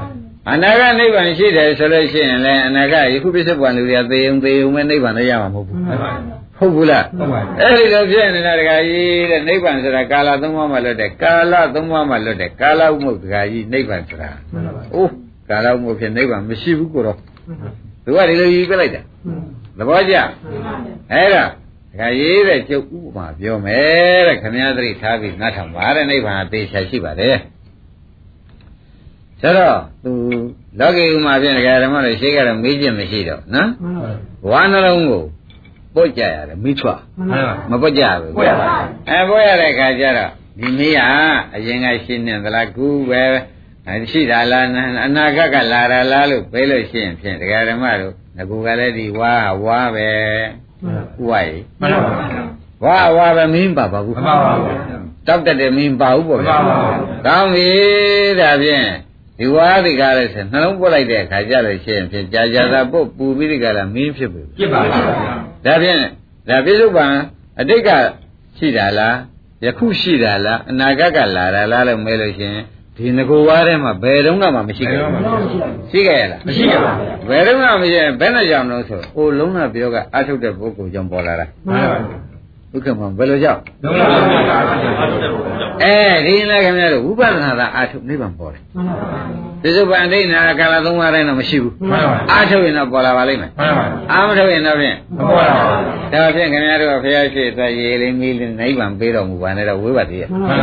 [0.52, 6.10] အနာဂတ်နိဗ္ဗာန်ရှိတယ်ဆိုလို့ရှိရင်လည်းအနာဂတ်ယခုပြစ္ဆုတ်ပံလူတွေကသေုံသေုံမဲ့နိဗ္ဗာန်လည်းရမှာမဟုတ်ဘူးမှန်ပါ
[6.58, 15.12] ဟုတ်ဘူးလားဟုတ်ပါအဲ့ဒီလိုဖြစ်နေတာတကယ်ကြီးတဲ့နိဗ္ဗာန်ဆိုတာကာလသုံးပါးမှလွတ်တယ်ကာလသုံးပါးမှလွတ်တယ်ကာလဥမ္မုတ်တကယ်ကြီးနိဗ္ဗာန်ဆိုတာမှန်ပါအိုး
[15.50, 17.18] ကာလဥမ္မုတ်ဖြစ်နိဗ္ဗာန်မရှိဘူးကိုတော့
[18.04, 19.00] သူကဒီလိုယူပြလိုက်တာ
[19.78, 20.14] သဘောကျ
[21.12, 21.44] အဲ့ဒါ
[21.96, 27.36] ဒကာရေးတဲ့ကျုပ်ဥပမာပြောမယ်တဲ့ခမည်းသတိထားပြီးငါထောင်ပါတဲ့နိဗ္ဗာန်အသေးချာရှိပါတယ်
[29.40, 30.12] ဆိုတော့သူ
[30.80, 33.68] လောကီဥမာဖြင့်ဒကာဓမ္မတို့ရှေးကတော့မေးခြင်းမရှိတော့နော်
[34.50, 35.22] ဝါနှလုံးကို
[35.94, 38.66] ပုတ်ကြရတယ်မိထွားမှန်ပါမပုတ်ကြဘူးပွက်ရပါ
[39.10, 41.00] အဲပုတ်ရတဲ့ခါကျတော့ဒီမေးက
[41.54, 43.22] အရင်ကရှင်းနေသလားကူပဲ
[43.88, 44.66] အဲရှိတာလား
[45.06, 49.34] အနာဂတ်ကလာတာလားလို့ပြောလို့ရှိရင်ဖြင့်ဒကာဓမ္မတို့ငကူကလည်းဒီဝါ
[49.64, 50.08] ဝါပဲ
[50.84, 52.10] ဥဝါရီမှန်ပါ
[52.84, 54.74] ဝါဝါပဲမင်းပါပါဘူးမှန်ပါဗျာ
[55.26, 56.92] တောက်တက်တယ်မင်းပါဘူးပေါ့ဗျာမှန်ပါပါ
[57.26, 57.68] ကောင်းပြီ
[58.40, 58.86] ဒါဖြင့်
[59.38, 65.02] ဒီဝါဒီကားလည်းဆိုနှလုံးပုတ်လိုက်တဲ့အခါကျလို့ရှိရင်ဖြင့်ကြာကြာသာပုတ်ပူပြီးဒီကားလည်းမင်းဖြစ်ပြီပြစ်ပါပါဗျာ
[65.66, 66.00] ဒါဖြင့်
[66.48, 67.06] ဒါပြစ္ဆုတ်ပံ
[67.60, 67.90] အတိတ်က
[68.58, 69.16] ရှိတာလား
[69.64, 72.64] ယခုရှိတာလားအနာဂတ်ကလာတာလားလို့မဲလို့ရှိရင်
[72.96, 75.12] ဒီငကိုဝါးထဲမှာဘယ်တော့မှမရှိခဲ့ဘူး
[75.90, 81.98] ရှိခဲ့ရလားမရှိရပါဗျာဘယ်တော့မှမရှိရင်ဘယ်နဲ့ကြောင့်လို့ဆိုအိုလုံးနာပြောကအထုတ်တဲ့ပုဂ္ဂိုလ်ကြောင့်ပေါ်လာတာမှန်ပါ
[82.72, 85.94] ဒုက္ခမဘယ်လိုကြောင့်လုံးလုံးပါဗျာဟုတ်တယ်ဟုတ်တယ် အဲ
[86.26, 88.62] ဒီလည်းခင်ဗျားတို့ဝိပဿနာသာအာထုတ်နိဗ္ဗာန်ပေါ်တယ်
[89.62, 100.56] သစ္စုပ္ပန်ဒိဋ္ဌနာကာလသုံးပါးတိုင်းတော့မရှိဘူးမှန်ပါအာထုတ်ရင်တော့ပေါ်လာပါလိမ့်မယ်မှန်ပါအာမထုတ်ရင်တော့ဖြင့်မပေါ်ပါဘူးဒါဖြင့်ခင်ဗျားတို့ကဘုရားရှိခိုးရေလေးမီးလေးနိဗ္ဗာန်ပေးတော်မူပါနဲ့တော့ဝိပဿနာရမှန်ပါ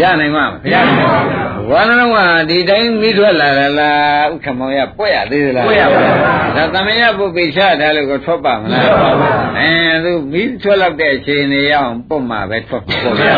[0.00, 2.18] ရနိုင်မှာမဘုရားရှင်ပါဗျာဝါနလုံးက
[2.50, 9.72] ဒီတိုင်းမိထွက်လာတာလားဥက္ကမောင်ရပွက်ရသေးသလားပွက်ရပါဘူးဒါသမယပုပ္ပိချတာလို့ကိုထွက်ပါမလားထွက်ပါဘူးအဲ
[10.04, 13.36] သူမိထွက်လောက်တဲ့အချိန်နေရအောင်ပုတ်မှာပဲထွက်မှာပေါ့ဗျာ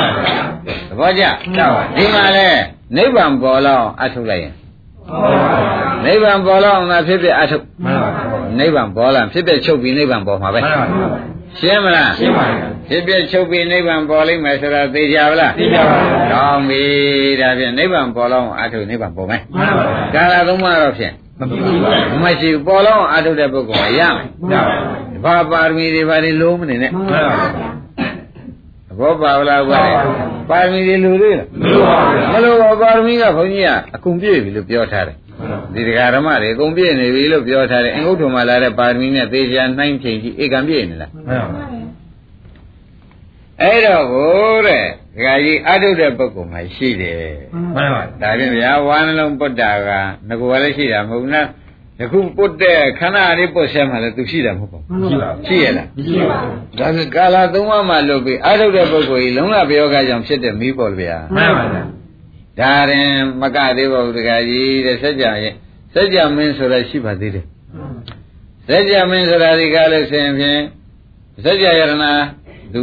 [0.89, 1.25] သဘောကျ
[1.57, 2.49] ကျပါဒီမှာလဲ
[2.97, 4.55] နိဗ္ဗာန်ပေါ်လောက်အောင်အထုတ်လိုက်ရင်
[5.09, 8.11] ဟုတ်ပါဗျာနိဗ္ဗာန်ပေါ်လောက်အောင်သာဖြစ်ဖြစ်အထုတ်မှန်ပါ
[8.59, 11.09] နိဗ္ဗာန်ပေါ်လာဖြစ်ဖြစ်ချုပ်ပြီးနိဗ္ဗာန်ပေါ်မှာပဲမှန်ပါဗျာ
[11.61, 16.83] ရှင်းမလားရှင်းပါဗျာဖြစ်ဖြစ်ချုပ်ပြီးနိဗ္ဗာန်ပေါ်လိမ့်မယ်ဆိုတာသိကြပါလားသိကြပါဗျာကောင်းပြီ
[17.41, 21.91] ဒါဖြင့်နိဗ္ဗာန်ပေါ်လောက်အောင်အထုတ်နိဗ္ဗာန်ပေါ်မယ်မှန်ပါဗျာကာလသုံးပါးတော့ဖြင့်မပြည့်ဘူးပါ
[22.23, 24.63] မရှိဘူးပေါ်လောက်အောင်အထုတ်တဲ့ပုဂ္ဂိုလ်ကရမယ်ဗျာ
[25.25, 27.88] ဘာပါရမီတွေဘာတွေလုံးမနေနဲ့မှန်ပါဗျာသ
[28.99, 29.81] ဘောပါဗလားကွာ
[30.51, 35.17] ပါရမီတွေလူတွေလားမလို့ပါဗျာမလို့ပါပါရမီကဘုန်းကြီးကအကုန်ပြည့်ပြီလို့ပြောထားတယ်
[35.75, 41.25] ဒီတရားဓမ္မတွေအကုန်ပြည့်နေပြီလို့ပြောထားတယ်အင်္ဂုတ္တမှာလာတဲ့ပါရမီနဲ့သေချာနှိုင်းချိန်ကြည့်ဧကံပြည့်နေလားမှန်
[41.55, 41.65] ပါ
[43.63, 44.85] အဲ့တော့ကိုတဲ့
[45.17, 47.19] ဒကာကြီးအထုတ်တဲ့ပုဂ္ဂိုလ်မှရှိတယ်
[47.75, 49.89] မှန်ပါဒါဖြင့်ဗျာဝါနှလုံးပုတ္တာက
[50.29, 51.49] ငကောလည်းရှိတာမဟုတ်ဘူးနော်
[52.00, 61.84] ယခုပုတ်တဲ့ခဏလေးပုတ်ဆက်မှလည်းသူရှိတာမဟုတ်ပါဘူး ရှိပါ ရှိရလား မရှိပါဘူး ဒါဖြင့်ကာလသုံးပါးမှလွတ်ပြီးအထုတ်တဲ့ပုဂ္ဂိုလ်ကြီးလုံးဝပြောကကြောင့်ဖြစ်တဲ့မိပေါ်ဗျာ မှန်ပါဗျာ
[62.60, 65.54] ဒါရင်မကသေးပါဘူးတခါကြီးတဲ့စัจ जा ရဲ့
[65.94, 67.46] စัจ जा မင်းဆိုတာရှိပါသေးတယ်
[68.68, 70.62] စัจ जा မင်းဆိုတာဒီကားလို့ဆိုရင်ဖြင့်
[71.44, 71.94] စัจ जा ယရဏ
[72.74, 72.82] သူ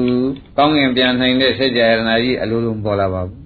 [0.57, 3.37] ကောင်းငင်ပြန်နိုင်တဲ့စัจ जा ယရဏကြီးအလိုလိုမပေါ်လာပါဘူး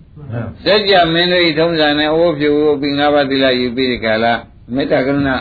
[0.65, 2.51] စัจ जा မင်းတို့ဤထုံးစံနဲ့အိုးဖြူ
[2.81, 4.27] ပြီးငါးပါးသီလယူပြီးဒီကာလ
[4.75, 5.35] မေတ္တာကရုဏာ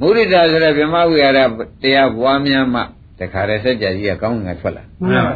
[0.00, 1.38] မုဒိတာဆိုတဲ့ဗြဟ္မဝိဟာရ
[1.82, 2.80] တရားပွားများမှ
[3.18, 5.32] တခါတည်းစัจ जा ကြီးကကောင်းငင်ကထွက်လာ မှန်ပါ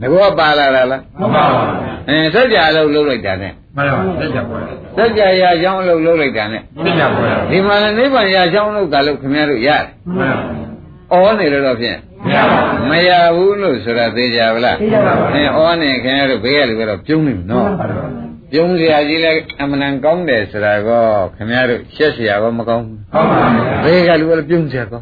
[0.00, 1.62] ဒ ငကောပါလာတာလား မှန်ပါပါ
[2.08, 4.62] အင်းစัจ जा အလုပ်လုပ်လိုက်တာနဲ့ မှန်ပါလက်ချက်ပေါ်
[4.96, 9.84] စัจ जा ရာချောင်းအလုပ်လုပ်လိုက်တာနဲ့ လက်ချက်ပေါ် ဒီမှာလည်းနိဗ္ဗာန်ရာချောင်းလုပ်တာလို့ခင်ဗျားတို့ရတယ်
[10.16, 10.36] မှန်
[11.10, 17.68] ပါ ဩနေလို့တော့ဖြင့် မရပါဘူးမရဘူးလို့ဆိုတာသိကြပါလား သိကြပါဘူး အင်းဩနေခင်ဗျားတို့ဘေးကလူကတော့ပြုံးနေပြီနော်
[18.55, 19.31] ပြုံးစရာကြီးလဲ
[19.61, 21.03] အမှန်တန်ကောင်းတယ်ဆိုတာကော
[21.35, 25.01] ခင်ဗျားတို့ရှက်စရာကောမကောင်းဘူးဟုတ်ပါဘူးဘေးကလူကလည်းပြုံးစရာကော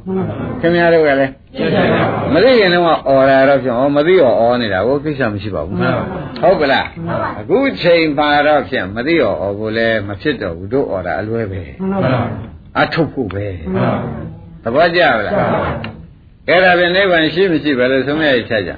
[0.61, 5.77] ခင်ဗျားတို့ကလည်းရှင်းရှင်းပါမသိခင်တော့အော်တာတော့ဖြင့်ဩမသိရောဩနေတာကိုကိစ္စမရှိပါဘူး
[6.41, 6.87] ဟုတ်ကလား
[7.39, 12.19] အခုချိန်ပါတော့ဖြင့်မသိရောဩကိုလည်းမဖြစ်တော့ဘူးတို့ဩတာအလွဲပဲမှန်ပါ
[12.79, 13.91] အထုတ်ဖို့ပဲမှန်ပါ
[14.63, 15.35] သဘောကျပါလား
[16.49, 18.71] အဲ့ဒါပြန်နိဗ္ဗာန်ရှိမရှိပဲလို့ဆုံးဖြတ်ရချက်ကြ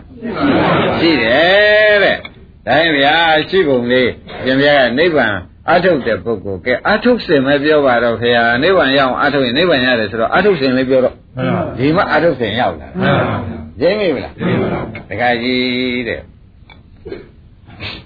[1.00, 2.18] ရှိတယ်တဲ့
[2.66, 3.14] ဒါရင်ဗျာ
[3.50, 4.10] ရှိပုံလေး
[4.44, 5.36] ပြင်ပြကနိဗ္ဗာန်
[5.72, 13.38] အထုတ်တဲ့ပုဂ္ဂိုလ်ကဲအထုတ်စင်ပဲပြောပါတော့ခင်ဗျာနိဗ္ဗာန်ရအောင်အထုတ်ရင်နိဗ္ဗာန်ရတယ်ဆိုတော့အထုတ်စင်လေးပြောတော့မှန်ပါဒီမှာအထုတ်စင်ရောက်လာမှန်ပါ
[13.82, 14.68] ရင်းမိမလားဒီပါ
[15.10, 16.20] တခါကြီးတဲ့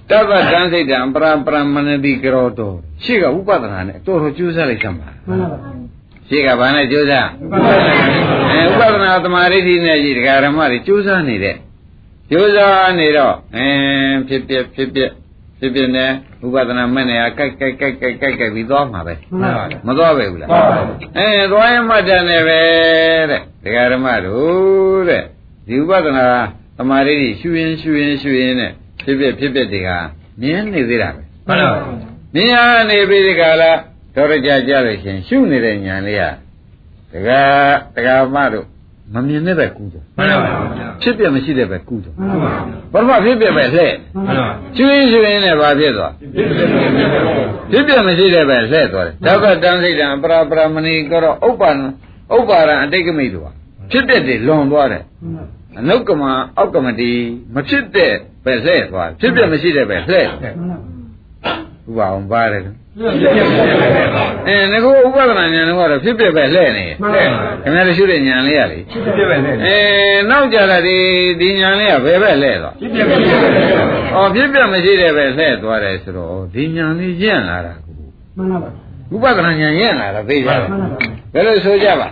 [0.10, 2.72] တပ္ပတံစိတ်တံပရပရမဏတိကရောတော
[3.03, 5.60] ရှိကဥပဒနာနဲ့တော်တော်ကျိုးစားလိုက်စမ်းပါမှန်ပါ
[6.30, 7.55] ရှိကဘာနဲ့ကျိုးစားမှ
[8.64, 11.55] န်ပါအဲဥပဒနာသမာဓိဋ္ဌိနဲ့ကြီးတရားဓမ္မတွေကျိုးစားနေတဲ့
[12.30, 15.11] ကျိုးစားနေတော့အင်းဖြစ်ဖြစ်ဖြစ်ဖြစ်
[15.59, 16.11] ဖြစ်ဖြစ်နဲ့
[16.45, 20.82] ဥပဒနာမဲ့နေရကြိုက်ကြိုက်ကြိုက်ကြိုက်ကြိုက်ကြိုက်ပြီးသွားမှာပဲမှန်ပါမသွားပဲဘူးလားမှန်ပါ
[21.17, 22.59] အဲသွားရင်မှတ်တယ်နဲ့ပဲ
[23.32, 25.23] တဲ့တရားဓမ္မတို့တဲ့
[25.67, 26.25] ဒီဥပဒနာ
[26.77, 28.71] သမာဓိဋ္ဌိရှုရင်ရှုရင်ရှုရင်နဲ့
[29.03, 29.89] ဖြစ်ဖြစ်ဖြစ်ဖြစ်တွေက
[30.41, 31.80] မြင်နေသေးတာပဲမှန်ပါ
[32.34, 32.55] မြင်ရ
[32.89, 33.71] နေပြီဒီကလာ
[34.15, 36.23] တော်ရကြကြလို့ရှင်ရှုနေတဲ့ညာလေးက
[37.13, 37.30] တက
[37.95, 38.65] တကမတို့
[39.14, 40.51] မမြင်တဲ့ပဲကူးတယ်မှန်ပါ
[41.01, 44.47] ဖြစ်ပြမရှိတဲ့ပဲကူးတယ်မှန်ပါပထမဖြစ်ပြပဲလှဲ့မှန်ပါ
[44.78, 46.14] ကျွင်းကျွင်းနဲ့ဘာဖြစ်သွား
[47.72, 51.80] ဖြစ်ပြမရှိတဲ့ပဲလှဲ့သွားတယ်ဒါကတန်စိတ်တံပရပရမဏိကတော့ဥပ္ပန္န
[52.36, 53.51] ဥပ္ပါရံအတိတ်ကမိတုဟာ
[53.91, 55.03] ဖြစ်ပြတယ်လွန်သွားတယ်
[55.80, 56.24] အနုကမ
[56.57, 57.12] အောက်ကမတိ
[57.55, 58.14] မဖြစ်တဲ့
[58.45, 60.28] ပဲလှဲ့သွားဖြစ်ပြမရှိတဲ့ပဲလှဲ့ဥ
[61.97, 62.62] ပအောင်ပါတယ်
[63.00, 67.24] အဲငါကဥပဒနာညာတော့ဖြစ်ဖြစ်ပဲလှဲ့နေမှန်ပါ
[67.64, 69.78] ခင်ဗျားတို့ရှုတဲ့ညာလေးရလေဖြစ်ဖြစ်ပဲလေအဲ
[70.30, 70.97] နောက်ကြလာဒီ
[71.39, 73.30] ဒီညာလေးကဘယ်ပဲလှဲ့သွားဖြစ်ဖြစ်ပဲလေ။
[74.16, 77.93] အော်ဖြစ်ပြမရှိတဲ့ပဲလှဲ့သွားတယ်ဆိုတော့ဒီညာလေးရင့်လာတာကို
[78.38, 78.70] မှန်ပါ
[79.14, 80.88] ဥပဒနာညာရင့်လာတာသိကြတယ်မှန်ပါ
[81.34, 82.08] ဘယ်လိုဆိုကြပါ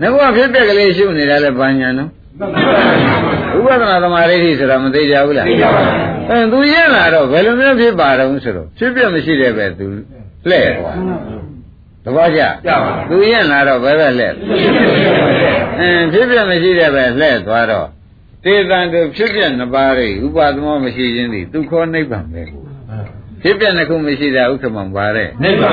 [0.00, 2.10] မှန်ပါငါကဖြစ်ပြကလေးရှုနေတာလဲဘာညာနော်
[3.34, 3.35] ဥ
[3.66, 5.90] ပဒနာသမာဓိဋ္ဌိဆိုတာမသိကြဘူးလားသိကြပါဘူး
[6.30, 9.86] အဲသူရင့်လာတော့ဘယ်လိုမျိုးဖြစ်ပါတော့ဆိုတော့ဖြစ်ပြမရှိတဲ့ပဲသူ
[10.48, 10.96] လှဲ့သွား
[12.04, 14.32] တဘောကြကြပါသူရင့်လာတော့ဘယ်ပဲလှဲ့
[15.78, 17.86] အင်းဖြစ်ပြမရှိတဲ့ပဲလှဲ့သွားတော့
[18.44, 22.65] တေတံတို့ဖြစ်ပြနှစ်ပါးတွေဥပါသမောမရှိခြင်းသည်သူခေါ်နိဗ္ဗာန်ပဲကို
[23.42, 25.70] ဖြစ်ပြနှစ်ခုမရှိတာဥက္ကမံပါတဲ့နေပါ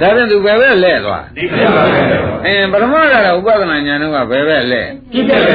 [0.00, 2.00] ဒါပြန်သူဘယ်ပဲလှဲ့သွားဒီပြပါပဲ
[2.46, 5.54] အင်းပထမကတော့ဥပဒနာညာတို့ကဘယ်ပဲလှဲ့ဖြစ်ဖြစ်ပဲ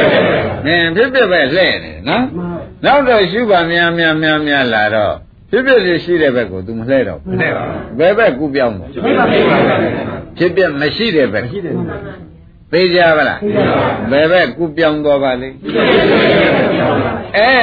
[0.65, 2.23] အင်းဖြစ်ပြပဲလှဲ့နေနော်
[2.85, 5.13] နောက်တော့ရှုပါများများများများလာတော့
[5.51, 5.71] ဖြစ်ပြ
[6.03, 7.63] ရှိတဲ့ဘက်ကိုသူမလှဲ့တော့ဘူးနေပါ
[7.99, 9.37] ဘယ်ဘက်ကူပြောင်းတော့ဖြစ်ဖြစ်ပါပဲ
[10.37, 11.75] ဖြစ်ပြမရှိတဲ့ဘက်ရှိတယ်
[12.71, 13.39] သိကြပါလား
[14.11, 15.55] ဘယ်ဘက်ကူပြောင်းသွားပါလိမ့်
[17.37, 17.53] အဲ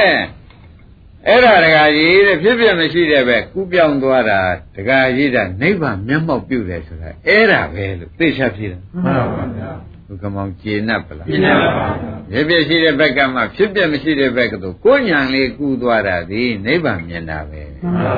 [1.27, 4.39] အဲ့ဒါတကကြီးတဲ့ဖြစ်ပြမရှိတဲ့ဘက်ကူပြောင်းသွားတာ
[4.75, 9.71] တကကြီးတာနိဗ္ဗာန်မျက်မှောက်ပြုတယ်ဆိုတာအဲ့ဒါပဲလို့သိချဖြစ်တယ်မှန်ပါဗျာ
[10.07, 11.87] ဘုကမောင်ကျေနပ်ပလားပြနေပါ
[12.31, 18.13] ဖြစ်ပြရှိတဲ့ဘက်ကမှဖြစ်ပြမရှိတဲ့ဘက်ကသို့ကိုညာလေးကူးသွားတာဒီနိဗ္ဗာန်မြင်တာပဲမှန်ပါ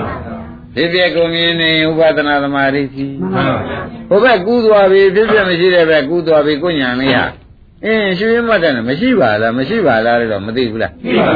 [0.76, 3.80] ဖြစ်ပြကိုမြင်နေဥပဒနာသမာဓိရှိမှန်ပါဗျာ
[4.10, 7.26] ဟိုဘက်ကူးသွားပြီဖြစ်ပြမရှိတဲ့ဘက်ကူးသွားပြီကိုညာလေးဟာ
[7.86, 11.34] အင်းရှင်ရင်းမတ်တယ်နဲ့မရှိပါလားမရှိပါလားလို့တော့မသိဘူးလားသိပါ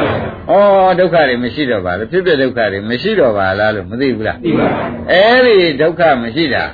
[0.48, 0.56] ပါ
[0.88, 6.64] ဩဒုက္ခတွေမရှိတော့ပါလားဖြစ်ပြဒုက္ခတွေမရှိတော့ပါလားလို့မသိဘူးလားသိပါပါအဲ့ဒီဒုက္ခမရှိတာ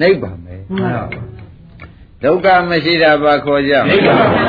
[0.00, 1.04] နိဗ္ဗာန်ပဲမှန်ပါ
[2.24, 4.46] ဒုက္ခမရှိတာဘာခေါ်ကြမသိလဲပါပါ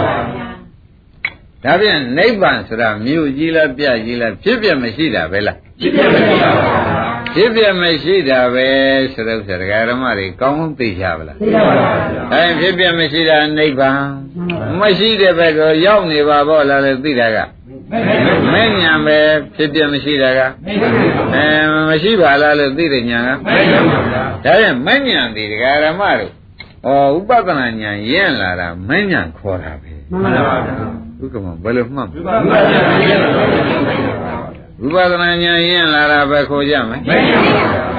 [1.63, 6.49] ဒါပြန်နိဗ္ဗာန်ဆိုတာမြို့ကြီးလားပြကြီးလားဖြစ်ပြမရှိတာပဲလားဖြစ်ဖြစ်ပဲပါ
[7.35, 8.67] ဖြစ်ပြမရှိတာပဲ
[9.13, 13.99] ဆိုတော့ဆရာဓမ္မတွေကောင်းကောင်းသိကြပါလားသိပါပါဗျာအဲဖြစ်ပြမရှိတာနိဗ္ဗာန်
[14.79, 17.37] မရှိတဲ့ဘက်ကိုရောက်နေပါဘောလားလေသိတာက
[18.53, 19.17] မဲ့ညာပဲ
[19.55, 20.39] ဖြစ်ပြမရှိတာက
[21.35, 21.45] အဲ
[21.89, 23.61] မရှိပါလားလို့သိတဲ့ညာကမဲ
[23.91, 26.31] ပါဗျာဒါပြန်မဲ့ညာဒီဓမ္မတို့
[26.85, 30.73] ဩဥပဒနာညာရင့်လာတာမဲ့ညာခေါ်တာပဲမှန်ပါဗျာ
[31.21, 34.40] ဥက္ကမဘယ်လိုမှတ်မလဲဒီပါပါဗျာ
[34.81, 37.39] ဝိပဿနာဉာဏ်ရင်လာတာပဲခေါ်ကြမယ်မရပါ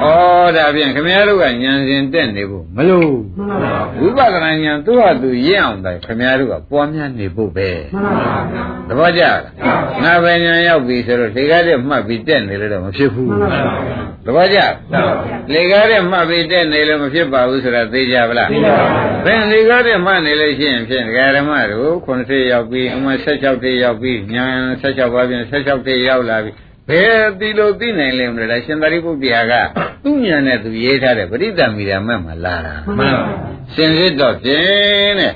[0.01, 9.41] ဘူးဩဒါဖြင့်ခင်ဗျားတို့ကဉာဏ်စဉ်တက်နေဖို့မလို့မှန်ပါဝိဘူးပဿနာဉာဏ်သူ့ဟာသူရင့်အောင်တိုင်ခင်ဗျားတို့ကပွားများနေဖို့ပဲမှန်ပါဗျာသဘောကျလား
[10.03, 13.63] ငါပဲဉာဏ်ရောက်ပြီဆိုတော့လေကားတဲ့မှတ်ပြီးတက်နေလို့တော့မဖြစ်ဘူးမှန်ပါဗျာ
[14.25, 18.85] သဘောကျမှန်ပါဗျာလေကားတဲ့မှတ်ပြီးတက်နေလို့မဖြစ်ပါဘူးဆိုတာသိကြပါလားသိပါပါ
[19.25, 24.45] ဘုရားဘယ်လေကားတဲ့မှတ်နေလို့ရှိရင်ဖြင့်ဒကာဓမ္မတို့90ရောက်ပြီးအမှ16တေရောက်ပြီးညာ
[24.81, 26.51] 16ပါးပြင်16တေရောက်လာပြီ
[26.89, 29.53] ဘယ်ဒီလိုသိနိုင်လဲမလဲရှင်သာရိပုတ္တရာက
[30.03, 33.19] သူ့ဉာဏ်နဲ့သူရေးထားတဲ့ပရိသမီရာမဲ့မှာလာတာမှန်ပါဗျာ
[33.75, 35.33] စင်စစ်တော့ဖြင့်တဲ့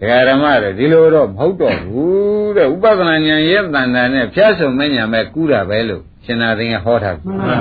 [0.00, 7.56] ဒကာဓမ္မတွေဒီလိုတော့မဟုတ်တော့ဘူးတဲ့ဥပဒနာဉာဏ်ရဲ့တန်တာနဲ့ဖျားဆုံမဉဏ်ပဲကူးတာပဲလို့ရှင်သာသိငယ်ဟောထားမှန်ပါ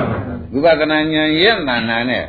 [0.61, 2.23] ဗျာဥပဒနာဉာဏ်ရဲ့တန်တာနဲ့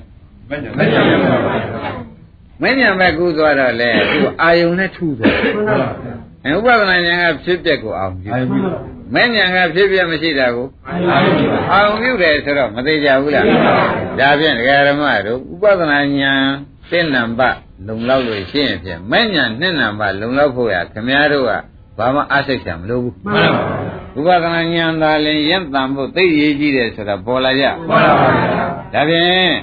[0.78, 6.14] မရပါဘူးမဉဏ်ပဲကူးသွားတော့လေသူအာယုံနဲ့ထူသွားမှန်ပါဗျာ
[6.44, 13.86] အဲဥပဒနာဉာဏ်ကဖြစ်ပျက်ကိုအောင်ပြုအာယုံ မဉဏ်ကဖြစ်ပျက်မရှိတာကိုအာယုံပါအောင်ပြုတယ်ဆိုတော့မသေးကြဘူးလားသိပါပါ
[14.20, 16.44] ဒါဖြင့်ဒကာဓမ္မတို့ဥပဒနာဉာဏ်
[16.90, 17.40] သင်္နံပ
[17.86, 19.26] လုံလောက်လို့ရှိရင်ဖြင့်မဉဏ်
[19.60, 21.52] နှစ်နံပလုံလောက်ဖို့ရခင်ဗျားတို့က
[21.98, 29.54] ဘာမှအစိတ်ဆံမလို့ဘူးမှန်ပါဗျာဥပဒနာဉာဏ်သာလင်ရင့်တန်ဖို့သိရေးကြီးတယ်ဆိုတာပေါ်လာကြမှန်ပါဗျာဒါဖြင့်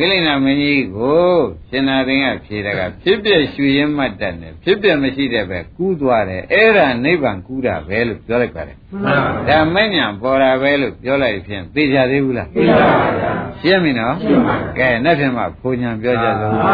[0.00, 1.34] မိလိန်နာမင်းကြီးကို
[1.68, 9.14] ရှင်နာသိင်ကဖြေတာကဖြစ်ပြရွှေရင်မှတ်တတ်တယ်ဖြစ်ပြမရှိတဲ့ပဲကူးသွားတယ်အဲ့ဒါနိဗ္ဗာန်ကူးတာပဲလို့ပြောလိုက်ပါတယ်မှန်ပါ
[9.46, 16.72] ဗျာဒါမဲ့ညာပေါ်တာပဲလို့ပြောလိုက်ဖြင့်သိကြသေးဘူးလားသိပါပါဗျာရှင်းပြီနော်ရှင်းပါပြီကဲနေ့ဖြင့်မှဘုံညာပြောကြစို့သာ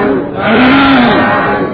[0.00, 0.48] ဓုသာ
[1.46, 1.73] ဓ